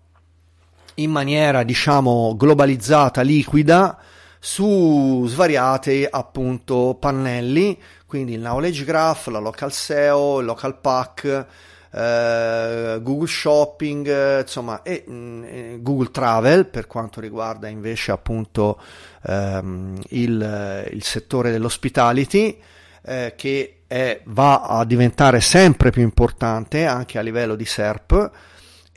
in 0.96 1.10
maniera 1.10 1.62
diciamo 1.62 2.36
globalizzata, 2.36 3.22
liquida 3.22 3.98
su 4.38 5.24
svariati 5.26 6.06
appunto 6.08 6.94
pannelli, 7.00 7.80
quindi 8.04 8.34
il 8.34 8.40
knowledge 8.40 8.84
graph, 8.84 9.28
la 9.28 9.38
local 9.38 9.72
SEO, 9.72 10.40
il 10.40 10.44
local 10.44 10.78
pack, 10.78 11.46
eh, 11.94 12.98
Google 13.02 13.28
Shopping, 13.28 14.06
eh, 14.08 14.40
insomma, 14.40 14.82
e 14.82 15.04
mh, 15.06 15.12
mm, 15.12 15.76
Google 15.82 16.10
Travel 16.10 16.66
per 16.66 16.86
quanto 16.86 17.20
riguarda 17.20 17.68
invece 17.68 18.10
appunto 18.10 18.80
ehm, 19.26 20.00
il, 20.08 20.88
il, 20.90 21.02
settore 21.04 21.52
dell'hospitality 21.52 22.60
eh, 23.04 23.34
che 23.36 23.82
è, 23.86 24.20
va 24.24 24.62
a 24.62 24.84
diventare 24.84 25.40
sempre 25.40 25.90
più 25.90 26.02
importante 26.02 26.84
anche 26.86 27.18
a 27.18 27.22
livello 27.22 27.54
di 27.54 27.64
SERP 27.64 28.30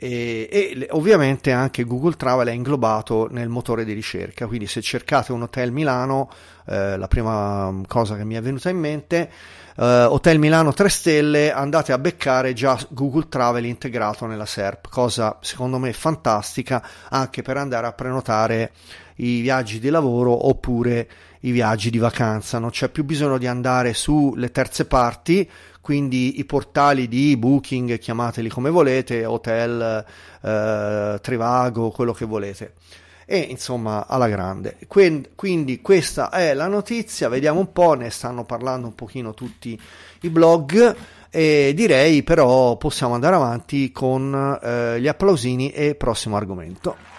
e, 0.00 0.48
e, 0.48 0.86
ovviamente 0.92 1.50
anche 1.50 1.82
Google 1.82 2.14
Travel 2.14 2.46
è 2.46 2.52
inglobato 2.52 3.26
nel 3.32 3.48
motore 3.48 3.84
di 3.84 3.92
ricerca, 3.92 4.46
quindi 4.46 4.68
se 4.68 4.80
cercate 4.80 5.32
un 5.32 5.42
hotel 5.42 5.72
Milano, 5.72 6.30
eh, 6.66 6.96
la 6.96 7.08
prima 7.08 7.82
cosa 7.88 8.16
che 8.16 8.24
mi 8.24 8.36
è 8.36 8.40
venuta 8.40 8.70
in 8.70 8.78
mente, 8.78 9.28
eh, 9.76 10.04
Hotel 10.04 10.38
Milano 10.38 10.72
3 10.72 10.88
stelle, 10.88 11.52
andate 11.52 11.90
a 11.92 11.98
beccare 11.98 12.52
già 12.52 12.78
Google 12.90 13.28
Travel 13.28 13.64
integrato 13.64 14.26
nella 14.26 14.46
SERP, 14.46 14.88
cosa 14.88 15.38
secondo 15.40 15.78
me 15.78 15.92
fantastica 15.92 16.80
anche 17.08 17.42
per 17.42 17.56
andare 17.56 17.88
a 17.88 17.92
prenotare 17.92 18.70
i 19.16 19.40
viaggi 19.40 19.80
di 19.80 19.90
lavoro 19.90 20.46
oppure 20.46 21.08
i 21.40 21.50
viaggi 21.50 21.90
di 21.90 21.98
vacanza, 21.98 22.58
non 22.58 22.70
c'è 22.70 22.88
più 22.88 23.04
bisogno 23.04 23.38
di 23.38 23.46
andare 23.46 23.94
sulle 23.94 24.50
terze 24.50 24.86
parti 24.86 25.48
quindi 25.88 26.38
i 26.38 26.44
portali 26.44 27.08
di 27.08 27.34
booking, 27.38 27.96
chiamateli 27.96 28.50
come 28.50 28.68
volete, 28.68 29.24
hotel, 29.24 30.04
eh, 30.42 31.18
Trivago, 31.18 31.90
quello 31.90 32.12
che 32.12 32.26
volete. 32.26 32.74
E 33.24 33.38
insomma, 33.38 34.06
alla 34.06 34.28
grande. 34.28 34.76
Quindi 34.86 35.80
questa 35.80 36.28
è 36.28 36.52
la 36.52 36.66
notizia, 36.66 37.30
vediamo 37.30 37.60
un 37.60 37.72
po', 37.72 37.94
ne 37.94 38.10
stanno 38.10 38.44
parlando 38.44 38.86
un 38.86 38.94
pochino 38.94 39.32
tutti 39.32 39.80
i 40.20 40.28
blog 40.28 40.94
e 41.30 41.72
direi 41.74 42.22
però 42.22 42.76
possiamo 42.76 43.14
andare 43.14 43.36
avanti 43.36 43.90
con 43.90 44.58
eh, 44.62 45.00
gli 45.00 45.08
applausini 45.08 45.70
e 45.70 45.94
prossimo 45.94 46.36
argomento. 46.36 47.17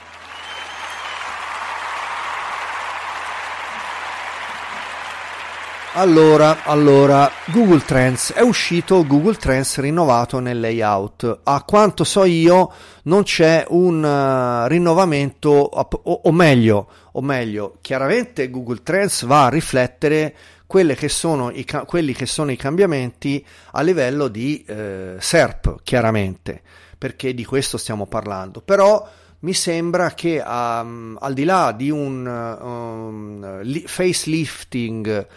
Allora, 5.93 6.63
allora, 6.65 7.31
Google 7.47 7.81
Trends 7.83 8.31
è 8.33 8.41
uscito 8.41 9.05
Google 9.07 9.35
Trends 9.35 9.79
rinnovato 9.79 10.39
nel 10.39 10.59
layout. 10.59 11.39
A 11.43 11.63
quanto 11.63 12.03
so 12.03 12.25
io 12.25 12.71
non 13.03 13.23
c'è 13.23 13.65
un 13.69 14.03
uh, 14.03 14.67
rinnovamento 14.67 15.49
o, 15.49 16.21
o, 16.23 16.31
meglio, 16.31 16.87
o 17.13 17.21
meglio, 17.21 17.77
chiaramente 17.81 18.51
Google 18.51 18.83
Trends 18.83 19.25
va 19.25 19.45
a 19.45 19.49
riflettere 19.49 20.35
che 20.93 21.09
i, 21.51 21.65
quelli 21.85 22.13
che 22.13 22.27
sono 22.27 22.51
i 22.51 22.55
cambiamenti 22.55 23.43
a 23.71 23.81
livello 23.81 24.27
di 24.27 24.63
eh, 24.67 25.15
SERP, 25.17 25.77
chiaramente, 25.81 26.61
perché 26.99 27.33
di 27.33 27.43
questo 27.43 27.77
stiamo 27.77 28.05
parlando. 28.05 28.61
Però 28.61 29.09
mi 29.39 29.53
sembra 29.53 30.11
che 30.11 30.39
um, 30.45 31.17
al 31.19 31.33
di 31.33 31.45
là 31.45 31.73
di 31.75 31.89
un 31.89 32.27
um, 32.27 33.61
li- 33.63 33.85
facelifting 33.87 35.27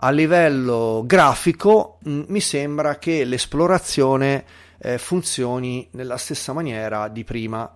a 0.00 0.10
livello 0.10 1.02
grafico 1.06 1.98
mm, 2.08 2.22
mi 2.28 2.40
sembra 2.40 2.98
che 2.98 3.24
l'esplorazione 3.24 4.44
eh, 4.78 4.98
funzioni 4.98 5.88
nella 5.92 6.16
stessa 6.16 6.52
maniera 6.52 7.08
di 7.08 7.24
prima 7.24 7.72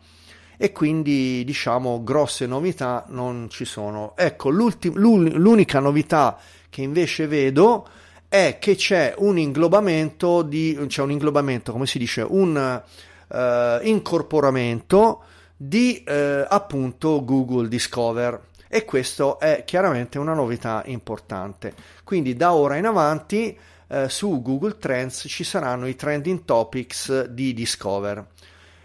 e 0.57 0.71
quindi 0.71 1.43
diciamo 1.45 2.05
grosse 2.05 2.47
novità 2.47 3.05
non 3.09 3.49
ci 3.51 3.65
sono. 3.65 4.15
Ecco, 4.17 4.49
l'unica 4.51 5.81
novità 5.81 6.39
che 6.71 6.83
invece 6.83 7.27
vedo 7.27 7.89
è 8.29 8.59
che 8.61 8.77
c'è 8.77 9.15
un 9.19 9.39
inglobamento 9.39 10.43
di 10.43 10.79
c'è 10.87 11.03
un 11.03 11.11
inglobamento, 11.11 11.73
come 11.73 11.87
si 11.87 11.99
dice, 11.99 12.23
un 12.23 12.83
uh, 13.29 13.37
incorporamento 13.83 15.25
di 15.57 16.05
uh, 16.07 16.47
appunto 16.49 17.25
Google 17.25 17.67
Discover 17.67 18.51
e 18.75 18.87
questo 18.87 19.39
è 19.39 19.65
chiaramente 19.67 20.19
una 20.19 20.33
novità 20.33 20.83
importante. 20.87 21.75
Quindi 22.05 22.35
da 22.37 22.55
ora 22.55 22.77
in 22.79 22.87
avanti 22.87 23.55
eh, 23.87 24.09
su 24.09 24.41
Google 24.41 24.79
Trends 24.79 25.27
ci 25.29 25.45
saranno 25.45 25.87
i 25.87 25.95
trending 25.95 26.47
topics 26.47 27.27
di 27.27 27.53
Discover. 27.53 28.27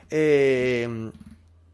E, 0.10 0.84
mm, 0.86 1.08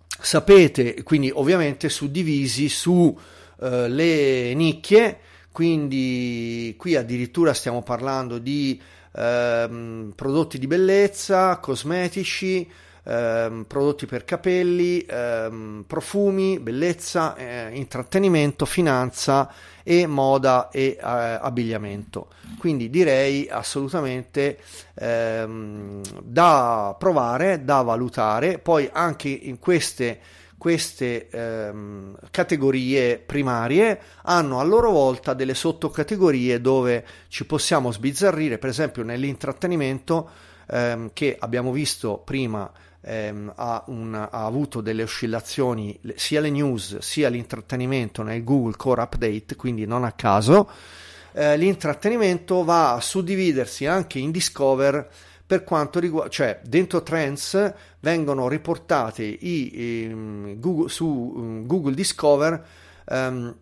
sapete, 0.05 1.01
quindi 1.01 1.31
ovviamente 1.33 1.89
suddivisi 1.89 2.69
su 2.69 3.17
eh, 3.59 4.53
nicchie, 4.55 5.19
quindi 5.51 6.75
qui 6.77 6.95
addirittura 6.95 7.51
stiamo 7.55 7.81
parlando 7.81 8.37
di 8.37 8.79
eh, 9.11 10.11
prodotti 10.13 10.59
di 10.59 10.67
bellezza, 10.67 11.57
cosmetici, 11.57 12.69
ehm, 13.03 13.65
prodotti 13.67 14.05
per 14.05 14.25
capelli, 14.25 15.05
ehm, 15.07 15.83
profumi, 15.87 16.59
bellezza, 16.59 17.35
eh, 17.35 17.69
intrattenimento, 17.73 18.65
finanza 18.65 19.51
e 19.83 20.07
moda 20.07 20.69
e 20.69 20.97
eh, 20.97 20.99
abbigliamento. 21.01 22.27
Quindi 22.57 22.89
direi 22.89 23.47
assolutamente 23.49 24.57
ehm, 24.95 26.01
da 26.21 26.95
provare, 26.97 27.63
da 27.63 27.81
valutare, 27.81 28.59
poi 28.59 28.89
anche 28.91 29.29
in 29.29 29.59
queste 29.59 30.19
queste 30.63 31.27
ehm, 31.27 32.15
categorie 32.31 33.17
primarie 33.17 33.99
hanno 34.21 34.61
a 34.61 34.63
loro 34.63 34.91
volta 34.91 35.33
delle 35.33 35.55
sottocategorie 35.55 36.61
dove 36.61 37.05
ci 37.27 37.45
possiamo 37.45 37.91
sbizzarrire, 37.91 38.57
per 38.57 38.69
esempio 38.69 39.03
nell'intrattenimento 39.03 40.29
ehm, 40.69 41.09
che 41.11 41.35
abbiamo 41.37 41.73
visto 41.73 42.17
prima 42.17 42.71
ehm, 43.03 43.53
ha, 43.55 43.83
un, 43.87 44.13
ha, 44.13 44.45
avuto 44.45 44.81
delle 44.81 45.03
oscillazioni 45.03 45.99
sia 46.15 46.39
le 46.39 46.49
news 46.49 46.97
sia 46.99 47.29
l'intrattenimento 47.29 48.23
nel 48.23 48.43
Google 48.43 48.75
Core 48.77 49.01
Update, 49.01 49.55
quindi 49.55 49.85
non 49.85 50.03
a 50.03 50.13
caso. 50.13 50.69
Eh, 51.33 51.57
l'intrattenimento 51.57 52.63
va 52.63 52.93
a 52.93 53.01
suddividersi 53.01 53.85
anche 53.85 54.19
in 54.19 54.31
Discover 54.31 55.09
per 55.45 55.63
quanto 55.63 55.99
riguarda, 55.99 56.29
cioè 56.29 56.59
dentro 56.63 57.03
Trends 57.03 57.73
vengono 57.99 58.47
riportate 58.47 59.23
i, 59.23 59.79
i, 59.79 60.55
Google, 60.57 60.89
su 60.89 61.05
um, 61.05 61.65
Google 61.65 61.93
Discover 61.93 62.65
um, 63.09 63.55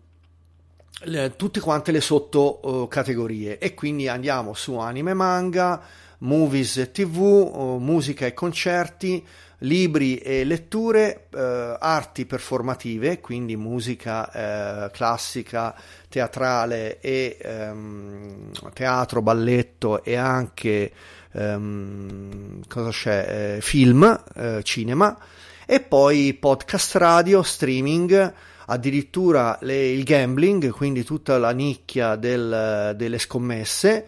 le, 1.04 1.36
tutte 1.36 1.60
quante 1.60 1.92
le 1.92 2.00
sottocategorie 2.00 3.58
e 3.58 3.74
quindi 3.74 4.08
andiamo 4.08 4.54
su 4.54 4.76
anime 4.76 5.14
manga, 5.14 5.82
movies 6.22 6.90
tv, 6.92 7.78
musica 7.78 8.26
e 8.26 8.34
concerti, 8.34 9.24
libri 9.58 10.16
e 10.16 10.44
letture, 10.44 11.26
eh, 11.34 11.76
arti 11.78 12.26
performative, 12.26 13.20
quindi 13.20 13.56
musica 13.56 14.30
eh, 14.30 14.90
classica, 14.90 15.74
teatrale 16.08 17.00
e 17.00 17.38
ehm, 17.40 18.50
teatro, 18.72 19.22
balletto 19.22 20.02
e 20.04 20.16
anche 20.16 20.92
ehm? 21.32 22.60
Eh, 23.04 23.58
film, 23.60 24.24
eh, 24.34 24.60
cinema 24.62 25.18
e 25.66 25.80
poi 25.80 26.34
podcast 26.34 26.96
radio, 26.96 27.42
streaming, 27.42 28.34
addirittura 28.66 29.58
le, 29.62 29.90
il 29.90 30.04
gambling, 30.04 30.70
quindi 30.70 31.04
tutta 31.04 31.38
la 31.38 31.50
nicchia 31.52 32.16
del, 32.16 32.94
delle 32.96 33.18
scommesse 33.18 34.06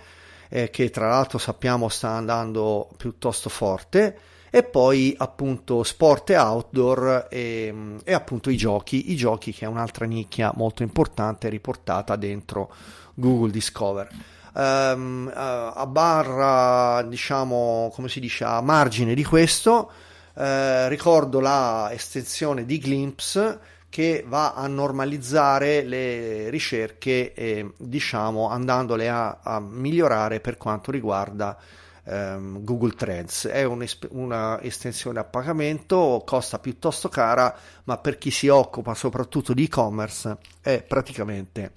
eh, 0.55 0.71
che 0.71 0.89
tra 0.91 1.09
l'altro 1.09 1.39
sappiamo 1.39 1.89
sta 1.89 2.11
andando 2.11 2.89
piuttosto 2.97 3.49
forte 3.49 4.17
e 4.51 4.63
poi 4.63 5.13
appunto 5.19 5.83
sport 5.83 6.31
e 6.31 6.37
outdoor 6.37 7.27
e, 7.29 7.75
e, 8.05 8.13
appunto 8.13 8.51
i 8.51 8.57
giochi, 8.57 9.11
i 9.11 9.17
giochi 9.17 9.53
che 9.53 9.65
è 9.65 9.69
un'altra 9.69 10.07
nicchia 10.07 10.53
molto 10.55 10.85
importante 10.85 11.49
riportata 11.49 12.15
dentro 12.15 12.73
Google 13.15 13.51
Discover. 13.51 14.09
Um, 14.53 15.29
a 15.35 15.87
barra, 15.89 17.03
diciamo, 17.03 17.91
come 17.93 18.09
si 18.09 18.21
dice, 18.21 18.45
a 18.45 18.61
margine 18.61 19.15
di 19.15 19.25
questo, 19.25 19.91
uh, 20.35 20.87
ricordo 20.87 21.41
la 21.41 21.89
estensione 21.91 22.65
di 22.65 22.79
Glimpse 22.79 23.59
che 23.95 24.25
va 24.27 24.55
a 24.55 24.67
normalizzare 24.67 25.85
le 25.85 26.51
ricerche, 26.51 27.33
eh, 27.33 27.75
diciamo, 27.77 28.49
andandole 28.49 29.09
a, 29.09 29.39
a, 29.41 29.61
migliorare 29.61 30.41
per 30.41 30.57
quanto 30.57 30.91
riguarda 30.91 31.57
ehm, 32.03 32.65
Google 32.65 32.95
Trends. 32.97 33.47
È 33.47 33.63
una 33.63 34.61
estensione 34.61 35.21
a 35.21 35.25
pagamento, 35.25 36.25
costa 36.27 36.59
piuttosto 36.59 37.09
cara, 37.09 37.57
ma 37.85 37.97
per 37.99 38.19
chi 38.19 38.33
si 38.33 38.49
occupa 38.49 38.95
soprattutto 38.95 39.55
di 39.55 39.67
e-commerce 39.67 40.39
è 40.61 40.83
praticamente 40.83 41.71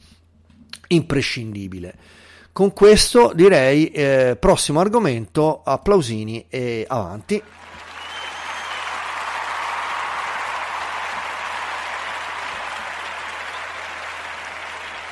imprescindibile. 0.87 1.95
Con 2.51 2.73
questo 2.73 3.31
direi 3.35 3.91
eh, 3.91 4.37
prossimo 4.39 4.79
argomento, 4.79 5.61
applausini 5.63 6.47
e 6.49 6.83
avanti. 6.87 7.39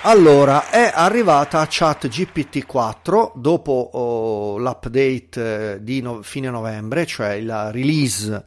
Allora, 0.08 0.70
è 0.70 0.92
arrivata 0.94 1.66
ChatGPT 1.68 2.68
4 2.68 3.32
dopo 3.38 3.90
oh, 3.94 4.58
l'update 4.60 5.74
eh, 5.74 5.84
di 5.84 6.00
no- 6.00 6.22
fine 6.22 6.52
novembre, 6.52 7.08
cioè 7.08 7.42
la 7.42 7.72
release 7.72 8.44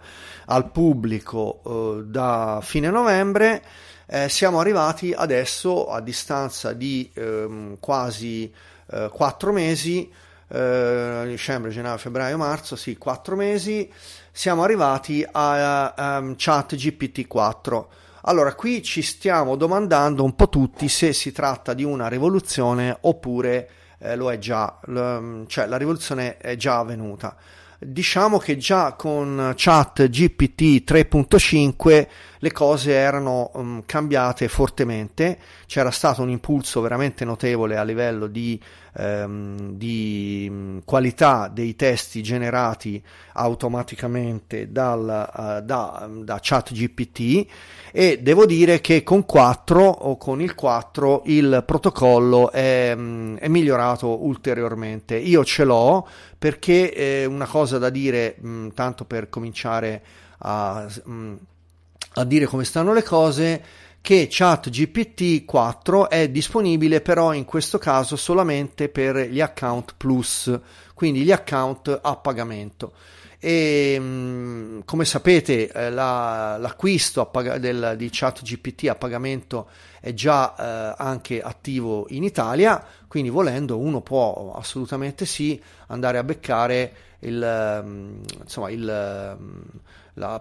al 0.46 0.70
pubblico 0.70 1.60
eh, 1.66 2.04
da 2.04 2.60
fine 2.62 2.90
novembre. 2.90 3.60
Eh, 4.06 4.28
siamo 4.28 4.60
arrivati 4.60 5.12
adesso 5.12 5.88
a 5.88 6.00
distanza 6.00 6.72
di 6.74 7.10
ehm, 7.12 7.78
quasi 7.80 8.48
eh, 8.92 9.10
4 9.12 9.52
mesi 9.52 10.08
eh, 10.46 11.22
dicembre, 11.26 11.70
gennaio, 11.70 11.98
febbraio, 11.98 12.36
marzo, 12.36 12.76
sì, 12.76 12.96
quattro 12.96 13.34
mesi, 13.34 13.90
siamo 14.30 14.62
arrivati 14.62 15.26
a, 15.28 15.92
a 15.92 16.18
um, 16.18 16.34
chat 16.36 16.76
GPT-4. 16.76 17.84
Allora, 18.22 18.54
qui 18.54 18.82
ci 18.82 19.02
stiamo 19.02 19.56
domandando 19.56 20.24
un 20.24 20.34
po' 20.34 20.48
tutti 20.48 20.88
se 20.88 21.12
si 21.12 21.32
tratta 21.32 21.72
di 21.72 21.84
una 21.84 22.08
rivoluzione 22.08 22.96
oppure 23.02 23.70
eh, 23.98 24.16
lo 24.16 24.30
è 24.30 24.38
già, 24.38 24.78
l- 24.86 25.44
cioè 25.46 25.66
la 25.66 25.76
rivoluzione 25.76 26.36
è 26.36 26.56
già 26.56 26.78
avvenuta. 26.78 27.36
Diciamo 27.80 28.38
che 28.38 28.56
già 28.56 28.94
con 28.94 29.52
chat 29.54 30.08
GPT 30.08 30.82
3.5 30.84 32.08
le 32.40 32.52
cose 32.52 32.92
erano 32.92 33.50
um, 33.54 33.82
cambiate 33.86 34.48
fortemente, 34.48 35.38
c'era 35.66 35.90
stato 35.90 36.22
un 36.22 36.30
impulso 36.30 36.80
veramente 36.80 37.24
notevole 37.24 37.76
a 37.76 37.82
livello 37.82 38.26
di, 38.26 38.60
um, 38.96 39.74
di 39.74 40.46
um, 40.50 40.82
qualità 40.84 41.48
dei 41.52 41.76
testi 41.76 42.22
generati 42.22 43.02
automaticamente 43.34 44.70
dal, 44.70 45.30
uh, 45.32 45.64
da, 45.64 46.08
da 46.12 46.38
chat 46.40 46.72
GPT 46.72 47.46
e 47.90 48.18
devo 48.20 48.46
dire 48.46 48.80
che 48.80 49.02
con 49.02 49.24
4 49.24 49.82
o 49.82 50.16
con 50.16 50.40
il 50.40 50.54
4 50.54 51.22
il 51.26 51.62
protocollo 51.66 52.50
è, 52.52 52.90
è 52.90 53.48
migliorato 53.48 54.24
ulteriormente. 54.24 55.16
Io 55.16 55.44
ce 55.44 55.64
l'ho 55.64 56.06
perché 56.38 56.92
è 56.92 57.24
una 57.24 57.46
cosa 57.46 57.67
da 57.76 57.90
dire, 57.90 58.36
mh, 58.40 58.68
tanto 58.68 59.04
per 59.04 59.28
cominciare 59.28 60.02
a... 60.38 60.86
Mh, 61.04 61.34
a 62.14 62.24
dire 62.24 62.46
come 62.46 62.64
stanno 62.64 62.92
le 62.92 63.02
cose 63.02 63.62
che 64.00 64.26
ChatGPT 64.30 65.44
4 65.44 66.08
è 66.08 66.28
disponibile 66.28 67.00
però 67.00 67.32
in 67.32 67.44
questo 67.44 67.78
caso 67.78 68.16
solamente 68.16 68.88
per 68.88 69.16
gli 69.28 69.40
account 69.40 69.94
plus, 69.96 70.58
quindi 70.94 71.22
gli 71.22 71.32
account 71.32 71.98
a 72.02 72.16
pagamento. 72.16 72.92
E 73.40 73.96
mm, 74.00 74.80
come 74.84 75.04
sapete 75.04 75.68
eh, 75.68 75.90
la, 75.90 76.56
l'acquisto 76.58 77.26
pag- 77.26 77.56
del, 77.56 77.94
di 77.96 78.08
ChatGPT 78.10 78.88
a 78.88 78.96
pagamento 78.96 79.68
è 80.00 80.12
già 80.12 80.56
eh, 80.56 80.94
anche 80.98 81.40
attivo 81.40 82.06
in 82.08 82.24
Italia, 82.24 82.84
quindi 83.06 83.30
volendo 83.30 83.78
uno 83.78 84.00
può 84.00 84.54
assolutamente 84.56 85.24
sì 85.24 85.60
andare 85.88 86.18
a 86.18 86.24
beccare 86.24 86.92
il, 87.20 87.82
mm, 87.84 88.22
insomma, 88.40 88.70
il, 88.70 89.36
mm, 89.40 89.60
la, 90.14 90.40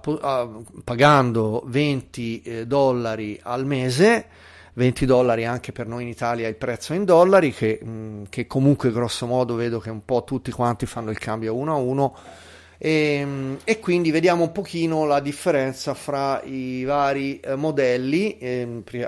pagando 0.83 1.63
20 1.65 2.41
eh, 2.41 2.67
dollari 2.67 3.39
al 3.41 3.65
mese 3.65 4.25
20 4.77 5.05
dollari 5.07 5.43
anche 5.43 5.71
per 5.71 5.87
noi 5.87 6.03
in 6.03 6.09
Italia 6.09 6.47
il 6.47 6.55
prezzo 6.55 6.93
in 6.93 7.03
dollari 7.03 7.51
che, 7.51 7.79
mm, 7.83 8.23
che, 8.29 8.45
comunque 8.45 8.91
grosso 8.91 9.25
modo 9.25 9.55
vedo 9.55 9.79
che 9.79 9.89
un 9.89 10.05
po' 10.05 10.23
tutti 10.23 10.51
quanti 10.51 10.85
fanno 10.85 11.09
il 11.09 11.17
cambio 11.17 11.55
uno 11.55 11.73
a 11.73 11.77
uno. 11.77 12.15
E, 12.77 13.23
mm, 13.25 13.55
e 13.63 13.79
quindi 13.79 14.11
vediamo 14.11 14.43
un 14.43 14.51
pochino 14.51 15.05
la 15.05 15.19
differenza 15.19 15.95
fra 15.95 16.43
i 16.43 16.83
vari 16.83 17.39
eh, 17.39 17.55
modelli 17.55 18.37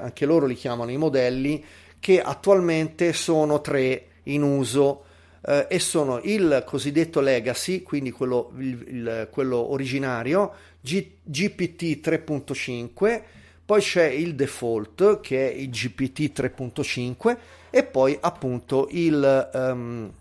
anche 0.01 0.25
loro 0.25 0.47
li 0.47 0.55
chiamano 0.55 0.89
i 0.89 0.97
modelli 0.97 1.63
che 1.99 2.19
attualmente 2.19 3.13
sono 3.13 3.62
tre 3.62 4.05
in 4.23 4.41
uso 4.41 5.03
eh, 5.45 5.67
e 5.69 5.80
sono 5.80 6.19
il 6.23 6.63
cosiddetto 6.65 7.19
legacy, 7.19 7.84
quindi 7.84 8.12
quello, 8.12 8.52
il, 8.58 8.86
il, 8.88 9.28
quello 9.32 9.71
originario, 9.71 10.54
G, 10.82 11.06
GPT 11.23 11.99
3.5, 12.06 13.21
poi 13.65 13.82
c'è 13.82 14.06
il 14.06 14.36
default 14.36 15.19
che 15.21 15.52
è 15.52 15.54
il 15.54 15.69
GPT 15.69 16.32
3.5 16.39 17.38
e 17.69 17.84
poi 17.84 18.17
appunto 18.19 18.88
il, 18.91 19.49
um, 19.54 20.12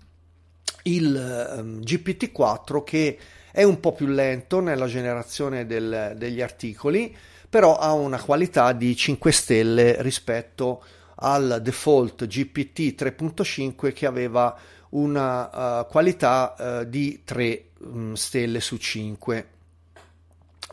il 0.82 1.54
um, 1.56 1.58
ehm, 1.58 1.80
GPT-4 1.80 2.84
che 2.84 3.18
è 3.50 3.62
un 3.62 3.80
po' 3.80 3.92
più 3.92 4.06
lento 4.06 4.60
nella 4.60 4.86
generazione 4.86 5.66
del, 5.66 6.14
degli 6.16 6.42
articoli, 6.42 7.16
però 7.48 7.78
ha 7.78 7.92
una 7.92 8.20
qualità 8.20 8.72
di 8.72 8.94
5 8.94 9.32
stelle 9.32 10.02
rispetto 10.02 10.82
al 11.20 11.60
default 11.62 12.26
GPT 12.26 12.94
3.5 13.00 13.92
che 13.92 14.06
aveva 14.06 14.56
una 14.90 15.80
uh, 15.80 15.86
qualità 15.86 16.54
uh, 16.58 16.84
di 16.84 17.22
3 17.24 17.64
um, 17.80 18.14
stelle 18.14 18.60
su 18.60 18.76
5. 18.76 19.48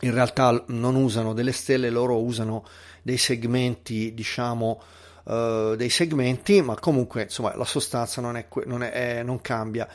In 0.00 0.12
realtà 0.12 0.64
non 0.68 0.94
usano 0.94 1.32
delle 1.32 1.52
stelle, 1.52 1.90
loro 1.90 2.20
usano 2.20 2.64
dei 3.02 3.16
segmenti, 3.16 4.14
diciamo, 4.14 4.82
uh, 5.24 5.74
dei 5.74 5.90
segmenti, 5.90 6.60
ma 6.60 6.74
comunque 6.74 7.22
insomma 7.22 7.56
la 7.56 7.64
sostanza 7.64 8.20
non, 8.20 8.36
è, 8.36 8.46
non, 8.64 8.82
è, 8.82 8.90
è, 8.90 9.22
non 9.22 9.40
cambia. 9.40 9.88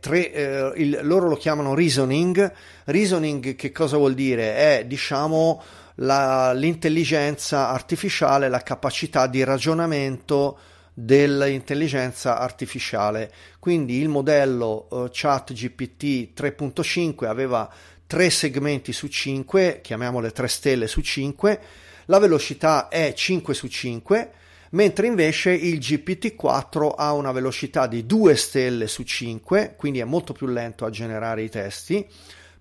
Tre, 0.00 0.72
il, 0.76 1.00
loro 1.02 1.28
lo 1.28 1.36
chiamano 1.36 1.74
reasoning. 1.74 2.52
Reasoning 2.84 3.56
che 3.56 3.72
cosa 3.72 3.96
vuol 3.96 4.14
dire? 4.14 4.54
È 4.54 4.84
diciamo 4.86 5.62
la, 5.96 6.52
l'intelligenza 6.52 7.68
artificiale, 7.70 8.48
la 8.48 8.62
capacità 8.62 9.26
di 9.26 9.42
ragionamento 9.42 10.58
dell'intelligenza 11.04 12.38
artificiale. 12.38 13.30
Quindi 13.58 14.00
il 14.00 14.08
modello 14.08 14.86
uh, 14.90 15.08
ChatGPT 15.10 16.38
3.5 16.38 17.26
aveva 17.26 17.70
3 18.06 18.30
segmenti 18.30 18.92
su 18.92 19.06
5, 19.06 19.80
chiamiamole 19.82 20.32
3 20.32 20.48
stelle 20.48 20.86
su 20.86 21.00
5, 21.00 21.60
la 22.06 22.18
velocità 22.18 22.88
è 22.88 23.12
5 23.14 23.54
su 23.54 23.68
5, 23.68 24.30
mentre 24.70 25.06
invece 25.06 25.52
il 25.52 25.78
GPT-4 25.78 26.92
ha 26.96 27.12
una 27.12 27.32
velocità 27.32 27.86
di 27.86 28.04
2 28.06 28.34
stelle 28.34 28.88
su 28.88 29.04
5, 29.04 29.74
quindi 29.76 30.00
è 30.00 30.04
molto 30.04 30.32
più 30.32 30.48
lento 30.48 30.84
a 30.84 30.90
generare 30.90 31.42
i 31.42 31.48
testi, 31.48 32.04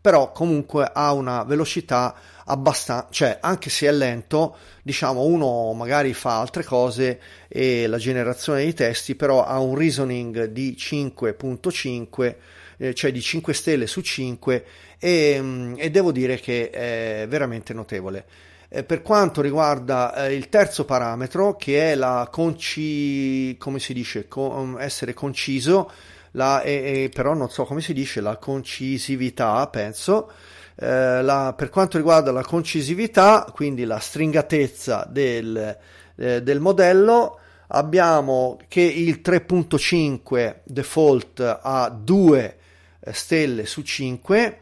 però 0.01 0.31
comunque 0.31 0.89
ha 0.93 1.11
una 1.13 1.43
velocità 1.43 2.15
abbastanza, 2.45 3.07
cioè 3.11 3.37
anche 3.41 3.69
se 3.69 3.87
è 3.87 3.91
lento, 3.91 4.55
diciamo 4.81 5.23
uno 5.23 5.73
magari 5.73 6.13
fa 6.13 6.39
altre 6.39 6.63
cose 6.63 7.19
e 7.47 7.85
la 7.87 7.97
generazione 7.97 8.59
dei 8.61 8.73
testi 8.73 9.15
però 9.15 9.43
ha 9.43 9.59
un 9.59 9.75
reasoning 9.75 10.45
di 10.45 10.75
5.5 10.77 12.35
eh, 12.79 12.93
cioè 12.93 13.11
di 13.11 13.21
5 13.21 13.53
stelle 13.53 13.87
su 13.87 14.01
5 14.01 14.65
e, 14.97 15.37
mm, 15.39 15.73
e 15.77 15.91
devo 15.91 16.11
dire 16.11 16.39
che 16.39 16.69
è 16.69 17.25
veramente 17.27 17.73
notevole. 17.73 18.25
Eh, 18.69 18.83
per 18.83 19.01
quanto 19.01 19.41
riguarda 19.41 20.27
eh, 20.27 20.35
il 20.35 20.47
terzo 20.49 20.85
parametro, 20.85 21.55
che 21.55 21.91
è 21.91 21.95
la 21.95 22.27
conci, 22.31 23.57
come 23.57 23.79
si 23.79 23.93
dice, 23.93 24.27
con, 24.27 24.77
essere 24.79 25.13
conciso, 25.13 25.91
la, 26.31 26.61
e, 26.61 27.09
però 27.13 27.33
non 27.33 27.49
so 27.49 27.65
come 27.65 27.81
si 27.81 27.93
dice, 27.93 28.21
la 28.21 28.37
concisività, 28.37 29.67
penso, 29.67 30.31
eh, 30.75 31.21
la, 31.21 31.53
per 31.55 31.69
quanto 31.69 31.97
riguarda 31.97 32.31
la 32.31 32.43
concisività, 32.43 33.45
quindi 33.53 33.83
la 33.83 33.99
stringatezza 33.99 35.07
del, 35.09 35.77
eh, 36.15 36.41
del 36.41 36.59
modello, 36.59 37.39
abbiamo 37.67 38.57
che 38.67 38.81
il 38.81 39.21
3.5 39.23 40.59
default 40.63 41.59
ha 41.61 41.89
2 41.89 42.57
eh, 42.99 43.13
stelle 43.13 43.65
su 43.65 43.81
5, 43.81 44.59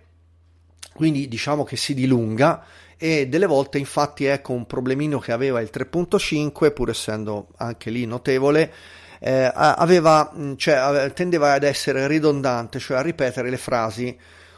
quindi 0.94 1.28
diciamo 1.28 1.64
che 1.64 1.76
si 1.76 1.94
dilunga 1.94 2.64
e 2.98 3.28
delle 3.28 3.46
volte 3.46 3.78
infatti 3.78 4.26
ecco 4.26 4.54
un 4.54 4.66
problemino 4.66 5.20
che 5.20 5.32
aveva 5.32 5.62
il 5.62 5.70
3.5 5.72 6.74
pur 6.74 6.90
essendo 6.90 7.50
anche 7.58 7.92
lì 7.92 8.06
notevole 8.06 8.74
eh, 9.20 9.52
aveva, 9.54 10.32
cioè, 10.56 11.12
tendeva 11.14 11.54
ad 11.54 11.64
essere 11.64 12.08
ridondante 12.08 12.80
cioè 12.80 12.98
a 12.98 13.02
ripetere 13.02 13.50
le 13.50 13.58
frasi 13.58 14.18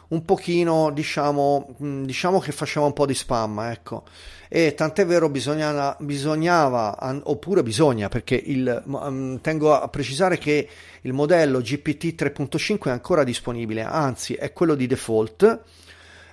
un 0.10 0.26
pochino, 0.26 0.92
diciamo, 0.92 1.76
diciamo 1.78 2.40
che 2.40 2.52
faceva 2.52 2.86
un 2.86 2.94
po' 2.94 3.06
di 3.06 3.14
spam, 3.14 3.60
ecco. 3.72 4.04
E 4.48 4.74
tant'è 4.74 5.06
vero 5.06 5.30
bisognava, 5.30 5.96
bisognava 6.00 6.98
oppure 7.26 7.62
bisogna, 7.62 8.10
perché 8.10 8.36
il, 8.36 8.82
um, 8.86 9.40
tengo 9.42 9.80
a 9.80 9.88
precisare 9.90 10.40
che 10.40 10.68
il 11.02 11.14
modello 11.14 11.60
GPT 11.60 12.16
3.5 12.20 12.86
è 12.86 12.90
ancora 12.90 13.24
disponibile, 13.24 13.84
anzi 13.84 14.34
è 14.34 14.52
quello 14.52 14.74
di 14.74 14.88
default. 14.88 15.60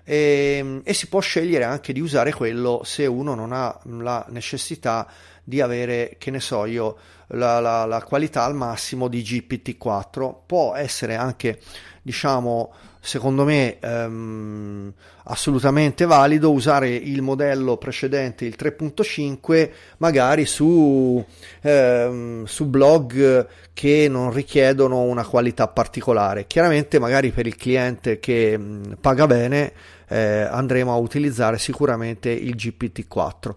E, 0.09 0.81
e, 0.85 0.95
si 0.95 1.09
può 1.09 1.19
scegliere 1.21 1.65
anche 1.65 1.93
di 1.93 2.01
usare 2.01 2.33
quello 2.33 2.83
se 2.85 3.07
uno 3.07 3.35
non 3.35 3.53
ha 3.53 3.77
la 3.99 4.25
necessità 4.29 5.07
di 5.49 5.61
avere, 5.61 6.17
che 6.19 6.33
ne 6.33 6.41
so 6.41 6.67
io, 6.67 6.97
la, 7.29 7.61
la, 7.61 7.85
la 7.85 8.03
qualità 8.03 8.43
al 8.43 8.57
massimo 8.57 9.07
di 9.07 9.23
GPT-4. 9.23 10.35
Può 10.45 10.75
essere 10.75 11.15
anche, 11.15 11.61
diciamo, 12.03 12.73
secondo 12.99 13.45
me 13.45 13.79
ehm, 13.79 14.93
assolutamente 15.27 16.05
valido 16.05 16.51
usare 16.51 16.89
il 16.89 17.23
modello 17.23 17.77
precedente, 17.77 18.45
il 18.45 18.57
3.5, 18.59 19.71
magari 19.99 20.47
su, 20.47 21.25
ehm, 21.61 22.45
su 22.45 22.67
blog 22.67 23.47
che 23.73 24.09
non 24.11 24.33
richiedono 24.33 25.03
una 25.03 25.25
qualità 25.25 25.69
particolare. 25.69 26.49
Chiaramente 26.49 26.99
magari 26.99 27.31
per 27.31 27.47
il 27.47 27.55
cliente 27.55 28.19
che 28.19 28.59
mh, 28.59 28.97
paga 29.01 29.29
bene 29.29 29.73
eh, 30.09 30.41
andremo 30.41 30.93
a 30.93 30.97
utilizzare 30.97 31.59
sicuramente 31.59 32.31
il 32.31 32.57
GPT-4. 32.57 33.55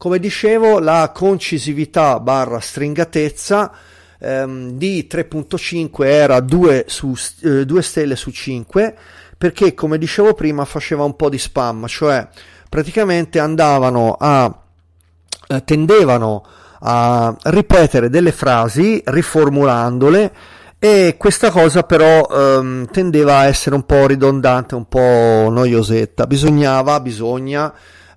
Come 0.00 0.18
dicevo, 0.18 0.78
la 0.78 1.12
concisività 1.14 2.20
barra 2.20 2.58
stringatezza 2.58 3.70
ehm, 4.18 4.70
di 4.70 5.06
3.5 5.06 6.04
era 6.06 6.40
2, 6.40 6.86
su, 6.88 7.14
eh, 7.42 7.66
2 7.66 7.82
stelle 7.82 8.16
su 8.16 8.30
5 8.30 8.96
perché 9.36 9.74
come 9.74 9.98
dicevo 9.98 10.32
prima 10.32 10.64
faceva 10.64 11.04
un 11.04 11.16
po' 11.16 11.28
di 11.28 11.36
spam, 11.36 11.86
cioè 11.86 12.26
praticamente 12.70 13.40
andavano 13.40 14.16
a 14.18 14.62
eh, 15.48 15.64
tendevano 15.64 16.46
a 16.78 17.36
ripetere 17.38 18.08
delle 18.08 18.32
frasi 18.32 19.02
riformulandole 19.04 20.32
e 20.78 21.16
questa 21.18 21.50
cosa 21.50 21.82
però 21.82 22.26
ehm, 22.26 22.90
tendeva 22.90 23.40
a 23.40 23.44
essere 23.48 23.74
un 23.74 23.84
po' 23.84 24.06
ridondante, 24.06 24.74
un 24.74 24.88
po' 24.88 25.50
noiosetta. 25.50 26.26
Bisognava, 26.26 27.00
bisogna 27.00 27.70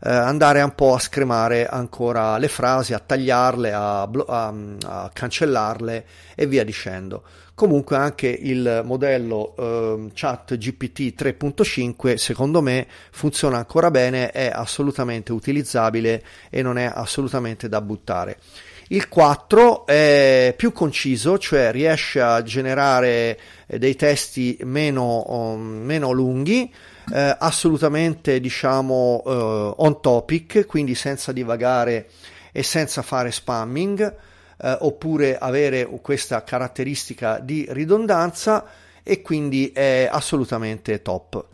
eh, 0.05 0.11
andare 0.11 0.61
un 0.61 0.75
po' 0.75 0.93
a 0.93 0.99
scremare 0.99 1.65
ancora 1.65 2.37
le 2.37 2.49
frasi, 2.49 2.93
a 2.93 2.99
tagliarle, 2.99 3.71
a, 3.71 4.01
a, 4.01 4.53
a 4.85 5.11
cancellarle 5.13 6.05
e 6.35 6.45
via 6.45 6.65
dicendo. 6.65 7.23
Comunque 7.55 7.95
anche 7.95 8.27
il 8.27 8.81
modello 8.83 9.55
eh, 9.55 10.09
chat 10.13 10.57
GPT 10.57 11.13
3.5 11.15 12.15
secondo 12.15 12.61
me 12.61 12.87
funziona 13.11 13.57
ancora 13.57 13.91
bene, 13.91 14.31
è 14.31 14.51
assolutamente 14.53 15.31
utilizzabile 15.31 16.23
e 16.49 16.61
non 16.61 16.77
è 16.77 16.91
assolutamente 16.91 17.69
da 17.69 17.79
buttare. 17.79 18.39
Il 18.87 19.07
4 19.07 19.85
è 19.85 20.53
più 20.57 20.73
conciso, 20.73 21.37
cioè 21.37 21.71
riesce 21.71 22.19
a 22.19 22.41
generare 22.41 23.39
dei 23.67 23.95
testi 23.95 24.57
meno, 24.63 25.23
um, 25.27 25.61
meno 25.61 26.11
lunghi, 26.11 26.71
eh, 27.11 27.35
assolutamente 27.39 28.39
diciamo 28.39 29.23
eh, 29.25 29.73
on 29.77 30.01
topic, 30.01 30.65
quindi 30.65 30.95
senza 30.95 31.31
divagare 31.31 32.09
e 32.51 32.63
senza 32.63 33.01
fare 33.01 33.31
spamming, 33.31 34.15
eh, 34.61 34.77
oppure 34.81 35.37
avere 35.37 35.85
questa 36.01 36.43
caratteristica 36.43 37.39
di 37.39 37.65
ridondanza 37.69 38.65
e 39.03 39.21
quindi 39.21 39.71
è 39.71 40.07
assolutamente 40.09 41.01
top. 41.01 41.45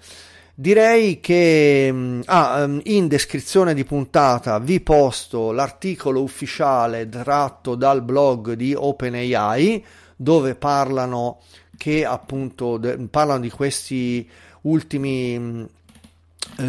Direi 0.54 1.22
che 1.22 1.90
mm, 1.90 2.22
ah, 2.26 2.68
mm, 2.68 2.80
in 2.84 3.08
descrizione 3.08 3.74
di 3.74 3.86
puntata 3.86 4.60
vi 4.60 4.82
posto 4.82 5.54
l'articolo 5.54 6.22
ufficiale 6.22 7.08
tratto 7.08 7.76
dal 7.76 8.04
blog 8.04 8.54
di 8.54 8.74
OpenAI 8.76 9.86
dove 10.18 10.56
parlano 10.56 11.40
che 11.78 12.04
appunto 12.04 12.76
de, 12.76 12.98
parlano 13.10 13.40
di 13.40 13.50
questi 13.50 14.30
ultimi 14.70 15.38
mm, 15.38 15.64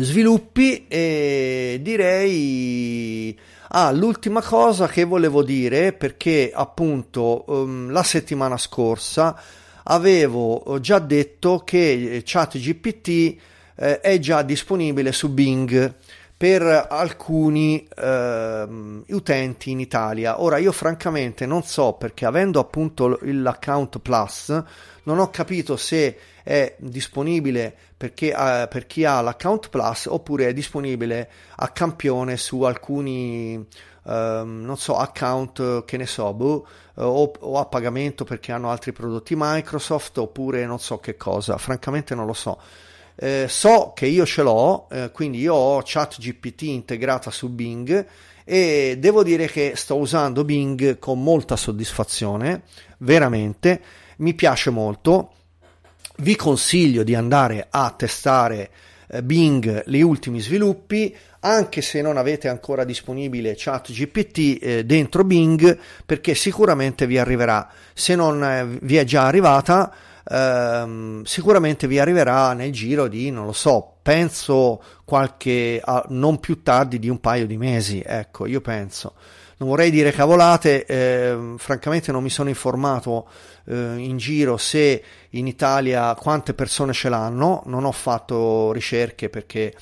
sviluppi 0.00 0.86
e 0.88 1.78
direi 1.82 3.38
ah, 3.68 3.90
l'ultima 3.92 4.42
cosa 4.42 4.88
che 4.88 5.04
volevo 5.04 5.42
dire 5.42 5.92
perché 5.92 6.50
appunto 6.54 7.44
um, 7.46 7.90
la 7.90 8.02
settimana 8.02 8.56
scorsa 8.56 9.40
avevo 9.84 10.78
già 10.80 10.98
detto 10.98 11.62
che 11.64 12.22
ChatGPT 12.24 13.36
eh, 13.76 14.00
è 14.00 14.18
già 14.18 14.42
disponibile 14.42 15.12
su 15.12 15.30
Bing 15.30 15.94
per 16.36 16.86
alcuni 16.88 17.86
eh, 17.96 18.66
utenti 19.08 19.70
in 19.72 19.80
Italia. 19.80 20.40
Ora 20.40 20.56
io 20.56 20.72
francamente 20.72 21.44
non 21.44 21.62
so 21.64 21.94
perché 21.94 22.24
avendo 22.24 22.60
appunto 22.60 23.18
l'account 23.20 23.98
Plus 23.98 24.62
non 25.02 25.18
ho 25.18 25.28
capito 25.28 25.76
se 25.76 26.16
è 26.42 26.76
disponibile 26.78 27.76
perché, 28.00 28.28
eh, 28.28 28.66
per 28.66 28.86
chi 28.86 29.04
ha 29.04 29.20
l'account 29.20 29.68
Plus 29.68 30.06
oppure 30.06 30.48
è 30.48 30.54
disponibile 30.54 31.30
a 31.56 31.68
campione 31.68 32.38
su 32.38 32.62
alcuni 32.62 33.62
Um, 34.02 34.62
non 34.64 34.78
so, 34.78 34.96
account 34.96 35.84
che 35.84 35.98
ne 35.98 36.06
so, 36.06 36.32
boh, 36.32 36.66
o, 36.94 37.32
o, 37.38 37.58
a 37.58 37.66
pagamento 37.66 38.24
perché 38.24 38.50
hanno 38.50 38.70
altri 38.70 38.92
prodotti 38.92 39.34
Microsoft 39.36 40.16
oppure 40.16 40.64
non 40.64 40.80
so 40.80 40.98
che 41.00 41.18
cosa, 41.18 41.58
francamente 41.58 42.14
non 42.14 42.24
lo 42.24 42.32
so. 42.32 42.58
Eh, 43.14 43.44
so 43.46 43.92
che 43.94 44.06
io 44.06 44.24
ce 44.24 44.42
l'ho, 44.42 44.88
eh, 44.90 45.10
quindi 45.12 45.38
io 45.38 45.54
ho 45.54 45.82
ChatGPT 45.84 46.62
integrata 46.62 47.30
su 47.30 47.50
Bing 47.50 48.06
e 48.42 48.96
devo 48.98 49.22
dire 49.22 49.46
che 49.46 49.74
sto 49.76 49.96
usando 49.96 50.44
Bing 50.44 50.98
con 50.98 51.22
molta 51.22 51.54
soddisfazione, 51.56 52.62
veramente, 53.00 53.82
mi 54.16 54.32
piace 54.32 54.70
molto. 54.70 55.32
Vi 56.20 56.37
consiglio 56.37 57.02
di 57.02 57.14
andare 57.14 57.66
a 57.70 57.94
testare 57.96 58.68
eh, 59.09 59.22
Bing 59.22 59.85
gli 59.87 60.02
ultimi 60.02 60.38
sviluppi, 60.40 61.16
anche 61.40 61.80
se 61.80 62.02
non 62.02 62.18
avete 62.18 62.48
ancora 62.48 62.85
disponibile 62.85 63.54
ChatGPT 63.56 64.59
eh, 64.61 64.85
dentro 64.85 65.24
Bing, 65.24 65.78
perché 66.04 66.35
sicuramente 66.35 67.06
vi 67.06 67.16
arriverà. 67.16 67.70
Se 67.94 68.14
non 68.16 68.44
eh, 68.44 68.66
vi 68.83 68.96
è 68.96 69.04
già 69.04 69.24
arrivata, 69.24 69.90
ehm, 70.30 71.22
sicuramente 71.24 71.87
vi 71.87 71.98
arriverà 71.98 72.52
nel 72.52 72.70
giro 72.70 73.09
di, 73.09 73.30
non 73.30 73.46
lo 73.46 73.52
so, 73.52 73.89
penso 74.11 74.83
qualche, 75.05 75.81
ah, 75.81 76.05
non 76.09 76.40
più 76.40 76.64
tardi 76.64 76.99
di 76.99 77.09
un 77.09 77.20
paio 77.20 77.46
di 77.46 77.57
mesi, 77.57 78.03
ecco, 78.05 78.44
io 78.46 78.61
penso. 78.61 79.14
Non 79.59 79.68
vorrei 79.68 79.92
dire 79.92 80.11
cavolate, 80.11 80.85
eh, 80.85 81.55
francamente 81.59 82.11
non 82.11 82.20
mi 82.20 82.29
sono 82.29 82.49
informato 82.49 83.29
eh, 83.66 83.94
in 83.99 84.16
giro 84.16 84.57
se 84.57 85.01
in 85.31 85.46
Italia 85.46 86.12
quante 86.16 86.55
persone 86.55 86.92
ce 86.92 87.09
l'hanno, 87.09 87.62
non 87.66 87.85
ho 87.85 87.92
fatto 87.92 88.73
ricerche 88.73 89.29
perché 89.29 89.77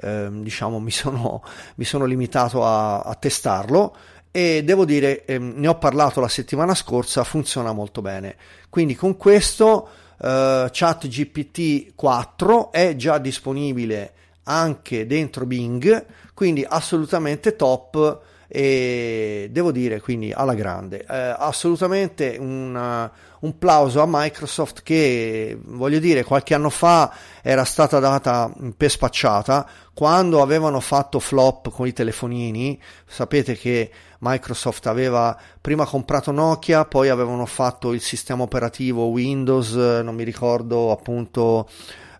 eh, 0.00 0.28
diciamo 0.30 0.78
mi 0.80 0.90
sono, 0.90 1.42
mi 1.76 1.84
sono 1.84 2.06
limitato 2.06 2.64
a, 2.64 3.00
a 3.00 3.14
testarlo 3.16 3.94
e 4.30 4.64
devo 4.64 4.86
dire, 4.86 5.26
ehm, 5.26 5.52
ne 5.56 5.68
ho 5.68 5.76
parlato 5.76 6.20
la 6.20 6.28
settimana 6.28 6.74
scorsa, 6.74 7.22
funziona 7.22 7.72
molto 7.72 8.00
bene. 8.00 8.36
Quindi 8.70 8.94
con 8.94 9.18
questo 9.18 9.88
eh, 10.20 10.68
ChatGPT 10.70 11.94
4 11.94 12.72
è 12.72 12.96
già 12.96 13.18
disponibile 13.18 14.12
anche 14.44 15.06
dentro 15.06 15.46
Bing, 15.46 16.06
quindi 16.34 16.64
assolutamente 16.68 17.56
top 17.56 18.20
e 18.48 19.48
devo 19.50 19.72
dire 19.72 20.00
quindi 20.00 20.32
alla 20.32 20.54
grande. 20.54 21.04
Eh, 21.08 21.34
assolutamente 21.38 22.36
un, 22.38 23.10
un 23.40 23.58
plauso 23.58 24.00
a 24.00 24.06
Microsoft 24.08 24.82
che 24.82 25.58
voglio 25.62 25.98
dire 25.98 26.24
qualche 26.24 26.54
anno 26.54 26.70
fa 26.70 27.12
era 27.42 27.64
stata 27.64 27.98
data 27.98 28.52
per 28.76 28.90
spacciata. 28.90 29.66
Quando 29.92 30.42
avevano 30.42 30.80
fatto 30.80 31.20
flop 31.20 31.70
con 31.70 31.86
i 31.86 31.92
telefonini 31.92 32.80
sapete 33.06 33.56
che 33.56 33.90
Microsoft 34.18 34.86
aveva 34.86 35.38
prima 35.60 35.84
comprato 35.84 36.32
Nokia 36.32 36.84
poi 36.84 37.10
avevano 37.10 37.46
fatto 37.46 37.92
il 37.92 38.00
sistema 38.00 38.42
operativo 38.42 39.04
Windows 39.04 39.74
non 39.74 40.14
mi 40.14 40.24
ricordo 40.24 40.90
appunto 40.90 41.68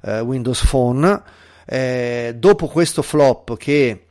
eh, 0.02 0.20
Windows 0.20 0.66
Phone. 0.66 1.22
Eh, 1.66 2.34
dopo 2.36 2.66
questo 2.66 3.02
flop 3.02 3.56
che 3.56 4.03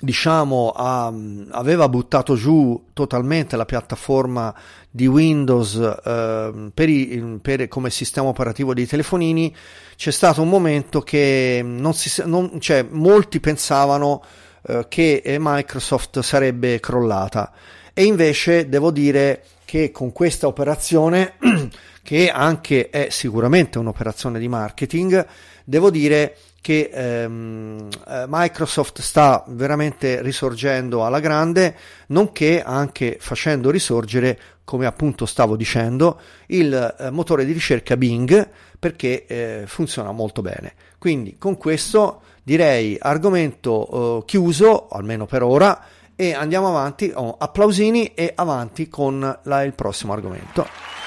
diciamo 0.00 0.72
ha, 0.74 1.12
aveva 1.50 1.88
buttato 1.88 2.36
giù 2.36 2.88
totalmente 2.92 3.56
la 3.56 3.64
piattaforma 3.64 4.54
di 4.90 5.06
Windows 5.06 5.76
eh, 5.76 6.70
per 6.72 6.88
i, 6.88 7.38
per, 7.42 7.68
come 7.68 7.90
sistema 7.90 8.28
operativo 8.28 8.74
dei 8.74 8.86
telefonini. 8.86 9.54
C'è 9.96 10.10
stato 10.10 10.42
un 10.42 10.48
momento 10.48 11.00
che 11.00 11.60
non 11.64 11.94
si, 11.94 12.22
non, 12.24 12.60
cioè, 12.60 12.86
molti 12.88 13.40
pensavano 13.40 14.22
eh, 14.62 14.86
che 14.88 15.36
Microsoft 15.38 16.20
sarebbe 16.20 16.80
crollata. 16.80 17.52
E 17.92 18.04
invece 18.04 18.68
devo 18.68 18.90
dire 18.90 19.42
che 19.64 19.90
con 19.90 20.12
questa 20.12 20.46
operazione 20.46 21.34
che 22.02 22.30
anche 22.30 22.88
è 22.90 23.08
sicuramente 23.10 23.78
un'operazione 23.78 24.38
di 24.38 24.48
marketing 24.48 25.26
devo 25.68 25.90
dire 25.90 26.34
che 26.47 26.47
ehm, 26.90 27.88
eh, 28.06 28.24
Microsoft 28.28 29.00
sta 29.00 29.44
veramente 29.48 30.20
risorgendo 30.22 31.04
alla 31.04 31.20
grande, 31.20 31.76
nonché 32.08 32.62
anche 32.62 33.16
facendo 33.20 33.70
risorgere, 33.70 34.38
come 34.64 34.86
appunto 34.86 35.24
stavo 35.24 35.56
dicendo, 35.56 36.20
il 36.48 36.96
eh, 36.98 37.10
motore 37.10 37.44
di 37.44 37.52
ricerca 37.52 37.96
Bing 37.96 38.48
perché 38.78 39.26
eh, 39.26 39.62
funziona 39.66 40.12
molto 40.12 40.42
bene. 40.42 40.74
Quindi 40.98 41.36
con 41.38 41.56
questo 41.56 42.22
direi 42.42 42.96
argomento 43.00 44.20
eh, 44.20 44.24
chiuso, 44.26 44.88
almeno 44.88 45.26
per 45.26 45.42
ora, 45.42 45.80
e 46.14 46.34
andiamo 46.34 46.68
avanti, 46.68 47.12
oh, 47.14 47.36
applausini 47.38 48.14
e 48.14 48.32
avanti 48.34 48.88
con 48.88 49.38
la, 49.44 49.62
il 49.62 49.72
prossimo 49.72 50.12
argomento. 50.12 50.97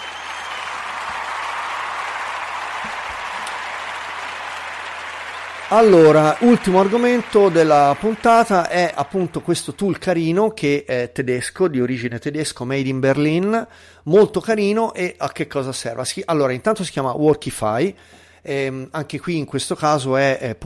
Allora, 5.74 6.36
ultimo 6.42 6.82
argomento 6.82 7.48
della 7.48 7.96
puntata 7.98 8.68
è 8.68 8.92
appunto 8.94 9.40
questo 9.40 9.74
tool 9.74 10.00
carino 10.00 10.50
che 10.52 10.84
è 10.86 11.12
tedesco, 11.14 11.70
di 11.70 11.80
origine 11.80 12.20
tedesco, 12.20 12.66
made 12.66 12.90
in 12.90 13.00
Berlin, 13.00 13.66
molto 14.04 14.42
carino 14.42 14.94
e 14.94 15.16
a 15.18 15.32
che 15.32 15.48
cosa 15.48 15.72
serve? 15.72 16.04
Allora, 16.26 16.52
intanto 16.52 16.84
si 16.84 16.92
chiama 16.92 17.14
Workify, 17.14 17.96
ehm, 18.42 18.90
anche 18.92 19.18
qui 19.22 19.38
in 19.38 19.46
questo 19.46 19.76
caso 19.76 20.18
è, 20.18 20.40
è 20.40 20.58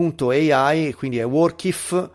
.ai, 0.51 0.93
quindi 0.93 1.19
è 1.19 1.25
workif.ai 1.27 2.09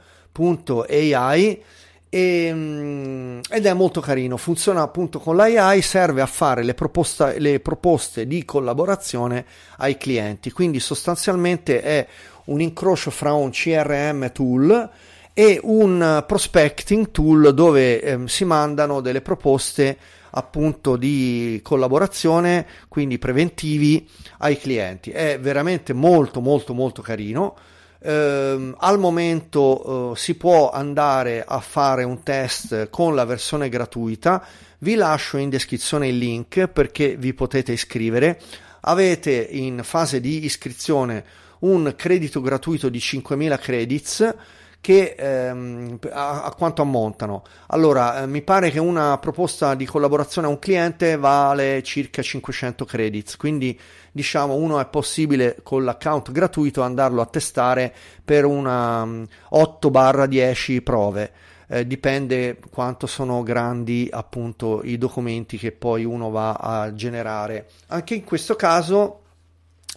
e, 2.10 2.50
mm, 2.52 3.40
ed 3.48 3.64
è 3.64 3.72
molto 3.72 4.00
carino, 4.00 4.36
funziona 4.36 4.82
appunto 4.82 5.20
con 5.20 5.36
l'AI, 5.36 5.80
serve 5.80 6.20
a 6.20 6.26
fare 6.26 6.64
le, 6.64 6.74
proposta, 6.74 7.32
le 7.38 7.60
proposte 7.60 8.26
di 8.26 8.44
collaborazione 8.44 9.46
ai 9.78 9.96
clienti, 9.96 10.50
quindi 10.50 10.80
sostanzialmente 10.80 11.80
è 11.80 12.06
un 12.46 12.60
incrocio 12.60 13.10
fra 13.10 13.32
un 13.32 13.50
CRM 13.50 14.32
tool 14.32 14.90
e 15.32 15.60
un 15.62 16.24
prospecting 16.26 17.12
tool 17.12 17.54
dove 17.54 18.02
eh, 18.02 18.18
si 18.26 18.44
mandano 18.44 19.00
delle 19.00 19.20
proposte 19.20 19.96
appunto 20.32 20.96
di 20.96 21.60
collaborazione, 21.62 22.66
quindi 22.88 23.18
preventivi 23.18 24.08
ai 24.38 24.58
clienti. 24.58 25.10
È 25.10 25.38
veramente 25.40 25.92
molto 25.92 26.40
molto 26.40 26.74
molto 26.74 27.02
carino. 27.02 27.56
Uh, 28.02 28.74
al 28.78 28.98
momento 28.98 30.10
uh, 30.10 30.14
si 30.14 30.34
può 30.34 30.70
andare 30.70 31.44
a 31.46 31.60
fare 31.60 32.02
un 32.02 32.22
test 32.22 32.88
con 32.88 33.14
la 33.14 33.24
versione 33.24 33.68
gratuita. 33.68 34.42
Vi 34.78 34.94
lascio 34.94 35.36
in 35.36 35.50
descrizione 35.50 36.08
il 36.08 36.16
link 36.16 36.66
perché 36.68 37.16
vi 37.16 37.34
potete 37.34 37.72
iscrivere. 37.72 38.40
Avete 38.82 39.32
in 39.32 39.82
fase 39.82 40.20
di 40.20 40.44
iscrizione 40.44 41.24
un 41.60 41.92
credito 41.96 42.40
gratuito 42.40 42.88
di 42.88 42.98
5000 42.98 43.58
credits 43.58 44.34
che 44.80 45.14
ehm, 45.18 45.98
a, 46.10 46.44
a, 46.44 46.54
quanto 46.54 46.80
ammontano? 46.82 47.42
Allora, 47.68 48.22
eh, 48.22 48.26
mi 48.26 48.40
pare 48.40 48.70
che 48.70 48.78
una 48.78 49.18
proposta 49.18 49.74
di 49.74 49.84
collaborazione 49.84 50.46
a 50.46 50.50
un 50.50 50.58
cliente 50.58 51.16
vale 51.16 51.82
circa 51.82 52.22
500 52.22 52.84
credits, 52.86 53.36
quindi 53.36 53.78
diciamo 54.12 54.54
uno 54.54 54.80
è 54.80 54.86
possibile 54.86 55.58
con 55.62 55.84
l'account 55.84 56.32
gratuito 56.32 56.82
andarlo 56.82 57.20
a 57.20 57.26
testare 57.26 57.94
per 58.24 58.44
una 58.44 59.02
um, 59.02 59.26
8-10 59.52 60.82
prove. 60.82 61.32
Eh, 61.72 61.86
dipende 61.86 62.58
quanto 62.70 63.06
sono 63.06 63.44
grandi 63.44 64.08
appunto 64.10 64.82
i 64.82 64.98
documenti 64.98 65.56
che 65.56 65.70
poi 65.70 66.04
uno 66.04 66.30
va 66.30 66.54
a 66.54 66.92
generare. 66.92 67.68
Anche 67.88 68.14
in 68.14 68.24
questo 68.24 68.56
caso 68.56 69.20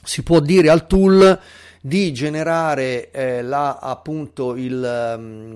si 0.03 0.21
può 0.21 0.39
dire 0.39 0.69
al 0.69 0.85
tool 0.85 1.39
di 1.81 2.13
generare 2.13 3.09
eh, 3.11 3.41
la, 3.41 3.79
appunto 3.79 4.55
il, 4.55 5.15
mm, 5.17 5.55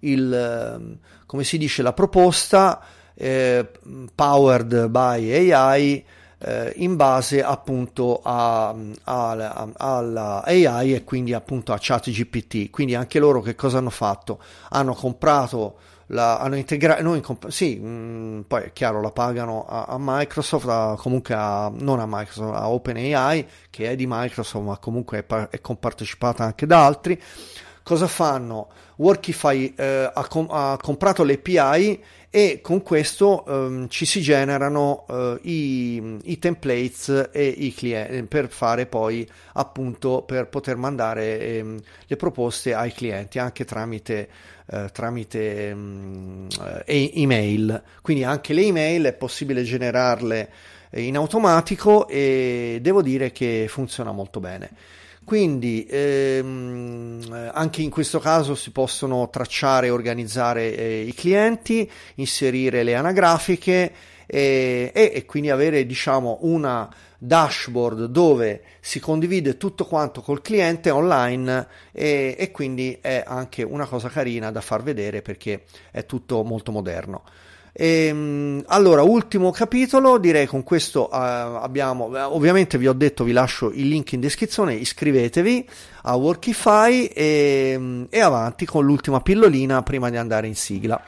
il, 0.00 0.78
mm, 0.80 0.92
come 1.26 1.44
si 1.44 1.58
dice, 1.58 1.82
la 1.82 1.92
proposta 1.92 2.82
eh, 3.14 3.66
powered 4.14 4.88
by 4.88 5.50
AI 5.50 6.04
eh, 6.44 6.72
in 6.76 6.96
base 6.96 7.42
appunto 7.42 8.20
alla 8.22 8.74
AI 10.44 10.94
e 10.94 11.04
quindi 11.04 11.32
appunto 11.32 11.72
a 11.72 11.78
ChatGPT. 11.80 12.70
Quindi 12.70 12.94
anche 12.94 13.18
loro 13.18 13.40
che 13.40 13.54
cosa 13.54 13.78
hanno 13.78 13.90
fatto? 13.90 14.40
Hanno 14.70 14.94
comprato 14.94 15.78
la, 16.06 16.38
hanno 16.38 16.56
integrato, 16.56 17.20
comp- 17.20 17.48
sì, 17.48 17.76
mh, 17.76 17.86
mm, 17.86 18.40
poi 18.42 18.64
è 18.64 18.72
chiaro, 18.72 19.00
la 19.00 19.10
pagano 19.10 19.64
a, 19.66 19.84
a 19.84 19.96
Microsoft, 19.98 20.68
a, 20.68 20.94
comunque 20.98 21.34
a, 21.34 21.70
non 21.74 22.00
a 22.00 22.06
Microsoft, 22.06 22.54
a 22.54 22.68
OpenAI, 22.68 23.46
che 23.70 23.90
è 23.90 23.96
di 23.96 24.06
Microsoft, 24.06 24.64
ma 24.64 24.76
comunque 24.78 25.18
è, 25.18 25.22
par- 25.22 25.48
è 25.48 25.60
compartecipata 25.60 26.44
anche 26.44 26.66
da 26.66 26.84
altri. 26.84 27.20
Cosa 27.82 28.06
fanno? 28.06 28.68
Workify 28.96 29.74
eh, 29.76 30.10
ha, 30.12 30.26
com- 30.28 30.48
ha, 30.50 30.78
comprato 30.80 31.24
l'API 31.24 32.02
e 32.30 32.60
con 32.62 32.82
questo 32.82 33.44
ehm, 33.44 33.88
ci 33.88 34.06
si 34.06 34.20
generano 34.20 35.04
eh, 35.08 35.38
i, 35.42 36.18
i, 36.24 36.38
templates 36.38 37.30
e 37.32 37.46
i 37.46 37.74
clienti 37.74 38.22
per 38.22 38.48
fare 38.48 38.86
poi 38.86 39.28
appunto 39.54 40.22
per 40.22 40.48
poter 40.48 40.76
mandare 40.76 41.40
ehm, 41.40 41.80
le 42.06 42.16
proposte 42.16 42.72
ai 42.72 42.92
clienti 42.92 43.38
anche 43.38 43.64
tramite 43.64 44.28
eh, 44.66 44.88
tramite 44.92 45.74
mh, 45.74 45.78
mm, 45.78 46.48
email. 46.86 47.82
Quindi 48.00 48.24
anche 48.24 48.54
le 48.54 48.62
email 48.62 49.04
è 49.04 49.12
possibile 49.12 49.62
generarle 49.62 50.50
in 50.94 51.16
automatico 51.16 52.06
e 52.06 52.78
devo 52.80 53.02
dire 53.02 53.32
che 53.32 53.66
funziona 53.68 54.12
molto 54.12 54.40
bene. 54.40 54.70
Quindi 55.24 55.86
ehm, 55.88 57.50
anche 57.52 57.80
in 57.82 57.90
questo 57.90 58.18
caso 58.18 58.54
si 58.54 58.70
possono 58.70 59.30
tracciare 59.30 59.86
e 59.86 59.90
organizzare 59.90 60.76
eh, 60.76 61.00
i 61.02 61.14
clienti, 61.14 61.88
inserire 62.16 62.82
le 62.82 62.94
anagrafiche 62.94 63.92
e, 64.26 64.90
e, 64.92 65.12
e 65.14 65.24
quindi 65.24 65.50
avere 65.50 65.86
diciamo 65.86 66.38
una 66.42 66.92
dashboard 67.18 68.06
dove 68.06 68.62
si 68.80 68.98
condivide 68.98 69.56
tutto 69.56 69.84
quanto 69.84 70.22
col 70.22 70.42
cliente 70.42 70.90
online 70.90 71.68
e, 71.92 72.34
e 72.36 72.50
quindi 72.50 72.98
è 73.00 73.22
anche 73.24 73.62
una 73.62 73.86
cosa 73.86 74.08
carina 74.08 74.50
da 74.50 74.60
far 74.60 74.82
vedere 74.82 75.22
perché 75.22 75.62
è 75.92 76.04
tutto 76.04 76.42
molto 76.42 76.72
moderno. 76.72 77.22
E, 77.72 78.06
ehm, 78.06 78.64
allora, 78.66 79.02
ultimo 79.02 79.50
capitolo, 79.50 80.18
direi 80.18 80.46
con 80.46 80.62
questo 80.62 81.08
uh, 81.10 81.14
abbiamo, 81.14 82.10
ovviamente 82.34 82.76
vi 82.76 82.86
ho 82.86 82.92
detto, 82.92 83.24
vi 83.24 83.32
lascio 83.32 83.70
il 83.72 83.88
link 83.88 84.12
in 84.12 84.20
descrizione, 84.20 84.74
iscrivetevi 84.74 85.68
a 86.02 86.14
Workify 86.14 87.06
e, 87.06 88.06
e 88.10 88.20
avanti 88.20 88.66
con 88.66 88.84
l'ultima 88.84 89.20
pillolina 89.20 89.82
prima 89.82 90.10
di 90.10 90.18
andare 90.18 90.46
in 90.46 90.54
sigla. 90.54 91.00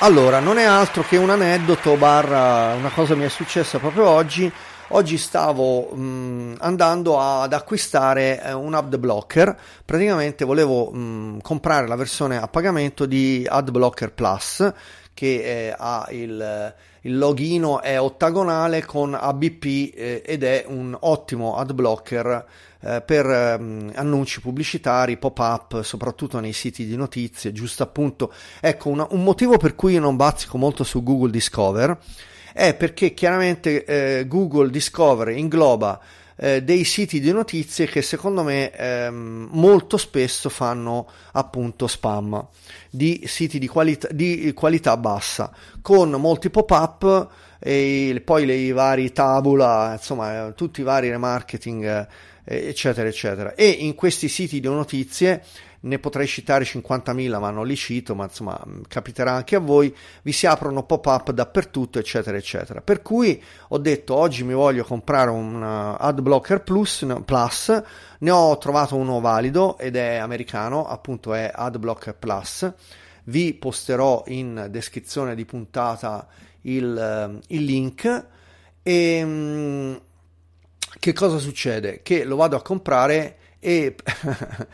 Allora, 0.00 0.38
non 0.38 0.58
è 0.58 0.64
altro 0.64 1.02
che 1.02 1.16
un 1.16 1.30
aneddoto 1.30 1.96
barra 1.96 2.74
una 2.74 2.90
cosa 2.90 3.16
mi 3.16 3.24
è 3.24 3.28
successa 3.28 3.78
proprio 3.78 4.06
oggi. 4.06 4.52
Oggi 4.90 5.18
stavo 5.18 5.94
mh, 5.94 6.56
andando 6.60 7.20
ad 7.20 7.52
acquistare 7.52 8.42
eh, 8.42 8.52
un 8.54 8.72
ad 8.72 8.96
blocker, 8.96 9.54
praticamente 9.84 10.46
volevo 10.46 10.90
mh, 10.90 11.42
comprare 11.42 11.86
la 11.86 11.94
versione 11.94 12.40
a 12.40 12.48
pagamento 12.48 13.04
di 13.04 13.46
AdBlocker 13.46 14.12
Plus 14.12 14.72
che 15.12 15.42
eh, 15.42 15.74
ha 15.76 16.06
il, 16.10 16.74
il 17.02 17.18
login 17.18 17.80
è 17.82 18.00
ottagonale 18.00 18.86
con 18.86 19.12
ABP 19.12 19.92
eh, 19.94 20.22
ed 20.24 20.42
è 20.42 20.64
un 20.66 20.96
ottimo 20.98 21.56
ad 21.56 21.74
blocker 21.74 22.46
eh, 22.80 23.02
per 23.04 23.26
um, 23.60 23.92
annunci 23.94 24.40
pubblicitari, 24.40 25.18
pop-up, 25.18 25.82
soprattutto 25.82 26.40
nei 26.40 26.54
siti 26.54 26.86
di 26.86 26.96
notizie, 26.96 27.52
giusto 27.52 27.82
appunto. 27.82 28.32
Ecco, 28.58 28.88
una, 28.88 29.06
un 29.10 29.22
motivo 29.22 29.58
per 29.58 29.74
cui 29.74 29.94
io 29.94 30.00
non 30.00 30.16
bazzico 30.16 30.56
molto 30.56 30.82
su 30.82 31.02
Google 31.02 31.30
Discover 31.30 31.98
è 32.58 32.74
perché 32.74 33.14
chiaramente 33.14 33.84
eh, 33.84 34.26
Google 34.26 34.70
Discover 34.70 35.28
ingloba 35.28 36.00
eh, 36.34 36.60
dei 36.64 36.82
siti 36.82 37.20
di 37.20 37.30
notizie 37.30 37.86
che 37.86 38.02
secondo 38.02 38.42
me 38.42 38.72
ehm, 38.72 39.50
molto 39.52 39.96
spesso 39.96 40.48
fanno 40.48 41.08
appunto 41.34 41.86
spam 41.86 42.44
di 42.90 43.22
siti 43.26 43.60
di 43.60 43.68
qualità, 43.68 44.08
di 44.10 44.52
qualità 44.54 44.96
bassa 44.96 45.52
con 45.80 46.10
molti 46.10 46.50
pop-up 46.50 47.28
e 47.60 48.20
poi 48.24 48.44
le 48.44 48.72
vari 48.72 49.12
tabula, 49.12 49.92
insomma, 49.92 50.50
tutti 50.50 50.80
i 50.80 50.84
vari 50.84 51.10
remarketing 51.10 52.06
eccetera, 52.48 53.06
eccetera. 53.06 53.54
E 53.54 53.68
in 53.68 53.94
questi 53.94 54.28
siti 54.28 54.58
di 54.58 54.68
notizie 54.68 55.42
ne 55.80 55.98
potrei 55.98 56.26
citare 56.26 56.64
50.000, 56.64 57.38
ma 57.38 57.50
non 57.50 57.66
li 57.66 57.76
cito, 57.76 58.14
ma 58.14 58.24
insomma 58.24 58.60
capiterà 58.88 59.32
anche 59.32 59.56
a 59.56 59.60
voi, 59.60 59.94
vi 60.22 60.32
si 60.32 60.46
aprono 60.46 60.82
pop-up 60.82 61.30
dappertutto, 61.30 61.98
eccetera, 61.98 62.36
eccetera. 62.36 62.80
Per 62.80 63.02
cui 63.02 63.42
ho 63.68 63.78
detto 63.78 64.14
oggi 64.14 64.42
mi 64.44 64.54
voglio 64.54 64.84
comprare 64.84 65.30
un 65.30 65.62
uh, 65.62 65.96
AdBlocker 65.98 66.62
Plus, 66.62 67.06
Plus, 67.24 67.82
ne 68.18 68.30
ho 68.30 68.58
trovato 68.58 68.96
uno 68.96 69.20
valido 69.20 69.78
ed 69.78 69.96
è 69.96 70.16
americano, 70.16 70.86
appunto 70.86 71.34
è 71.34 71.50
AdBlocker 71.54 72.16
Plus. 72.16 72.72
Vi 73.24 73.54
posterò 73.54 74.24
in 74.28 74.68
descrizione 74.70 75.34
di 75.34 75.44
puntata 75.44 76.26
il, 76.62 77.30
uh, 77.30 77.38
il 77.48 77.64
link 77.64 78.26
e 78.82 79.22
um, 79.22 80.00
che 80.98 81.12
cosa 81.12 81.38
succede? 81.38 82.00
Che 82.02 82.24
lo 82.24 82.36
vado 82.36 82.56
a 82.56 82.62
comprare 82.62 83.36
e 83.60 83.96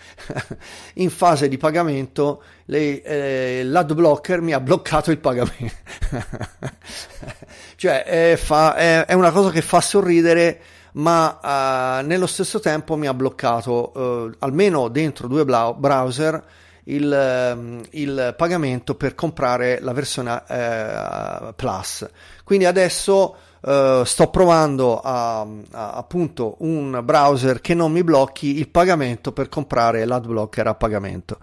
in 0.95 1.11
fase 1.11 1.49
di 1.49 1.57
pagamento 1.57 2.43
le, 2.67 3.03
eh, 3.03 3.65
l'adblocker 3.65 4.41
mi 4.41 4.53
ha 4.53 4.61
bloccato 4.61 5.11
il 5.11 5.19
pagamento. 5.19 5.75
cioè 7.77 8.05
è, 8.05 8.37
fa, 8.37 8.75
è, 8.75 9.07
è, 9.07 9.13
una 9.15 9.31
cosa 9.31 9.51
che 9.51 9.63
fa 9.63 9.81
sorridere, 9.81 10.61
ma 10.93 12.01
uh, 12.01 12.07
nello 12.07 12.27
stesso 12.27 12.61
tempo 12.61 12.97
mi 12.97 13.07
ha 13.07 13.15
bloccato 13.15 13.93
uh, 13.95 14.35
almeno 14.39 14.89
dentro 14.89 15.29
due 15.29 15.45
browser 15.45 16.45
il, 16.85 17.53
um, 17.57 17.83
il, 17.91 18.35
pagamento 18.37 18.95
per 18.95 19.15
comprare 19.15 19.81
la 19.81 19.93
versione 19.93 20.43
uh, 20.47 21.55
Plus. 21.55 22.07
Quindi 22.45 22.67
adesso 22.67 23.37
Uh, 23.65 24.05
sto 24.05 24.29
provando 24.29 25.01
a, 25.01 25.41
a, 25.41 25.93
appunto 25.93 26.57
un 26.59 27.01
browser 27.03 27.63
che 27.63 27.73
non 27.73 27.93
mi 27.93 28.05
blocchi 28.05 28.59
il 28.59 28.69
pagamento 28.69 29.33
per 29.33 29.49
comprare 29.49 30.05
l'adblocker 30.05 30.67
a 30.67 30.75
pagamento. 30.75 31.39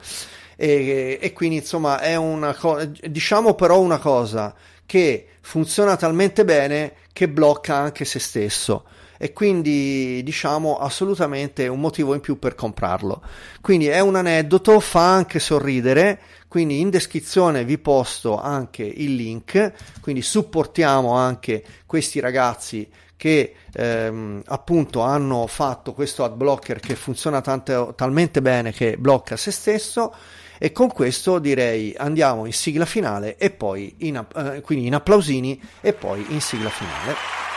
E, 0.55 1.17
e 1.19 1.34
quindi 1.34 1.55
insomma 1.55 1.99
è 1.99 2.15
una 2.15 2.53
cosa, 2.53 2.86
diciamo 2.86 3.55
però 3.55 3.80
una 3.80 3.97
cosa 3.97 4.53
che 4.86 5.30
funziona 5.41 5.95
talmente 5.95 6.45
bene 6.45 6.93
che 7.11 7.28
blocca 7.28 7.76
anche 7.76 8.05
se 8.05 8.19
stesso 8.19 8.84
e 9.17 9.34
quindi 9.34 10.24
diciamo 10.24 10.78
assolutamente 10.78 11.67
un 11.67 11.80
motivo 11.80 12.15
in 12.15 12.22
più 12.22 12.39
per 12.39 12.55
comprarlo. 12.55 13.22
Quindi 13.61 13.88
è 13.88 13.99
un 13.99 14.15
aneddoto, 14.15 14.80
fa 14.80 15.13
anche 15.13 15.38
sorridere, 15.38 16.19
quindi 16.52 16.82
in 16.82 16.89
descrizione 16.89 17.64
vi 17.64 17.78
posto 17.78 18.38
anche 18.38 18.84
il 18.84 19.16
link, 19.16 19.72
quindi 20.02 20.22
supportiamo 20.22 21.14
anche 21.14 21.64
questi 21.86 22.20
ragazzi 22.20 22.86
che 23.16 23.56
ehm, 23.72 24.41
appunto 24.47 24.99
hanno 24.99 25.47
fatto 25.47 25.93
questo 25.93 26.26
ad 26.26 26.34
blocker 26.34 26.82
che 26.82 26.95
funziona 26.95 27.39
tante, 27.39 27.93
talmente 27.95 28.41
bene 28.41 28.74
che 28.74 28.97
blocca 28.97 29.38
se 29.38 29.49
stesso 29.49 30.14
e 30.58 30.74
con 30.74 30.89
questo 30.89 31.39
direi 31.39 31.95
andiamo 31.95 32.45
in 32.45 32.52
sigla 32.52 32.84
finale 32.84 33.38
e 33.38 33.49
poi 33.52 33.95
in, 33.99 34.22
eh, 34.36 34.60
quindi 34.60 34.88
in 34.88 34.95
applausini 34.95 35.58
e 35.80 35.93
poi 35.93 36.26
in 36.34 36.41
sigla 36.41 36.70
finale. 36.70 37.51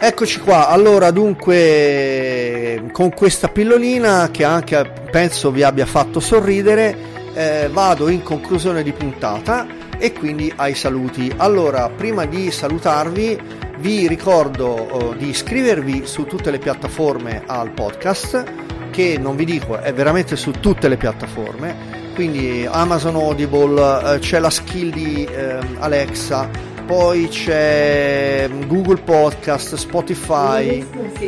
Eccoci 0.00 0.38
qua, 0.38 0.68
allora 0.68 1.10
dunque 1.10 2.84
con 2.92 3.12
questa 3.12 3.48
pillolina 3.48 4.30
che 4.30 4.44
anche 4.44 4.92
penso 5.10 5.50
vi 5.50 5.64
abbia 5.64 5.86
fatto 5.86 6.20
sorridere 6.20 6.96
eh, 7.34 7.68
vado 7.72 8.08
in 8.08 8.22
conclusione 8.22 8.84
di 8.84 8.92
puntata 8.92 9.66
e 9.98 10.12
quindi 10.12 10.52
ai 10.54 10.74
saluti. 10.74 11.32
Allora, 11.36 11.90
prima 11.90 12.26
di 12.26 12.52
salutarvi 12.52 13.40
vi 13.78 14.06
ricordo 14.06 14.88
uh, 14.90 15.16
di 15.16 15.30
iscrivervi 15.30 16.06
su 16.06 16.26
tutte 16.26 16.52
le 16.52 16.58
piattaforme 16.58 17.42
al 17.44 17.70
podcast, 17.70 18.44
che 18.90 19.18
non 19.18 19.34
vi 19.34 19.44
dico 19.44 19.80
è 19.80 19.92
veramente 19.92 20.36
su 20.36 20.52
tutte 20.52 20.86
le 20.86 20.96
piattaforme, 20.96 21.74
quindi 22.14 22.64
Amazon 22.70 23.16
Audible, 23.16 23.80
uh, 23.80 24.18
c'è 24.20 24.38
la 24.38 24.50
skill 24.50 24.92
di 24.92 25.28
uh, 25.28 25.64
Alexa, 25.80 26.48
poi 26.88 27.28
c'è 27.28 28.48
mm, 28.50 28.62
Google 28.66 29.02
Podcast, 29.02 29.74
Spotify, 29.74 30.82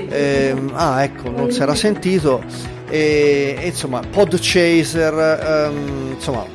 ehm, 0.09 0.73
ah 0.73 1.03
ecco, 1.03 1.29
non 1.29 1.51
si 1.51 1.61
era 1.61 1.75
sentito, 1.75 2.43
e, 2.89 3.57
e, 3.61 3.67
insomma 3.67 4.01
Podchaser, 4.01 5.69
um, 5.71 6.13
insomma 6.15 6.47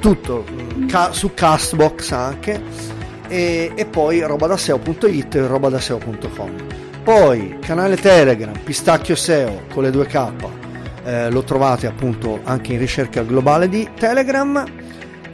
tutto, 0.00 0.44
mm, 0.50 0.88
ca- 0.88 1.12
su 1.12 1.30
Castbox 1.34 2.10
anche 2.10 2.60
e, 3.28 3.70
e 3.76 3.86
poi 3.86 4.22
robadaseo.it 4.22 5.34
e 5.36 5.46
robadaseo.com. 5.46 6.50
Poi 7.04 7.58
canale 7.60 7.94
Telegram, 7.94 8.58
Pistacchio 8.58 9.14
SEO 9.14 9.66
con 9.72 9.84
le 9.84 9.92
due 9.92 10.06
K, 10.06 10.32
eh, 11.04 11.30
lo 11.30 11.44
trovate 11.44 11.86
appunto 11.86 12.40
anche 12.42 12.72
in 12.72 12.80
ricerca 12.80 13.22
globale 13.22 13.68
di 13.68 13.88
Telegram. 13.96 14.64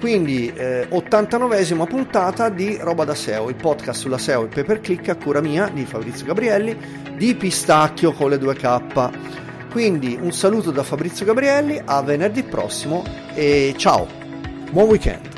Quindi 0.04 0.52
eh, 0.54 0.86
89esima 0.90 1.86
puntata 1.86 2.50
di 2.50 2.76
Roba 2.78 3.06
da 3.06 3.14
SEO, 3.14 3.48
il 3.48 3.54
podcast 3.54 4.00
sulla 4.02 4.18
SEO 4.18 4.44
e 4.44 4.48
pay 4.48 4.62
per 4.62 4.80
click 4.80 5.08
a 5.08 5.16
cura 5.16 5.40
mia 5.40 5.70
di 5.72 5.86
Fabrizio 5.86 6.26
Gabrielli 6.26 6.76
di 7.16 7.34
Pistacchio 7.34 8.12
con 8.12 8.28
le 8.28 8.36
due 8.36 8.54
K. 8.54 9.08
Quindi 9.70 10.18
un 10.20 10.30
saluto 10.30 10.70
da 10.72 10.82
Fabrizio 10.82 11.24
Gabrielli, 11.24 11.80
a 11.82 12.02
venerdì 12.02 12.42
prossimo 12.42 13.02
e 13.32 13.72
ciao, 13.78 14.06
buon 14.70 14.88
weekend! 14.88 15.33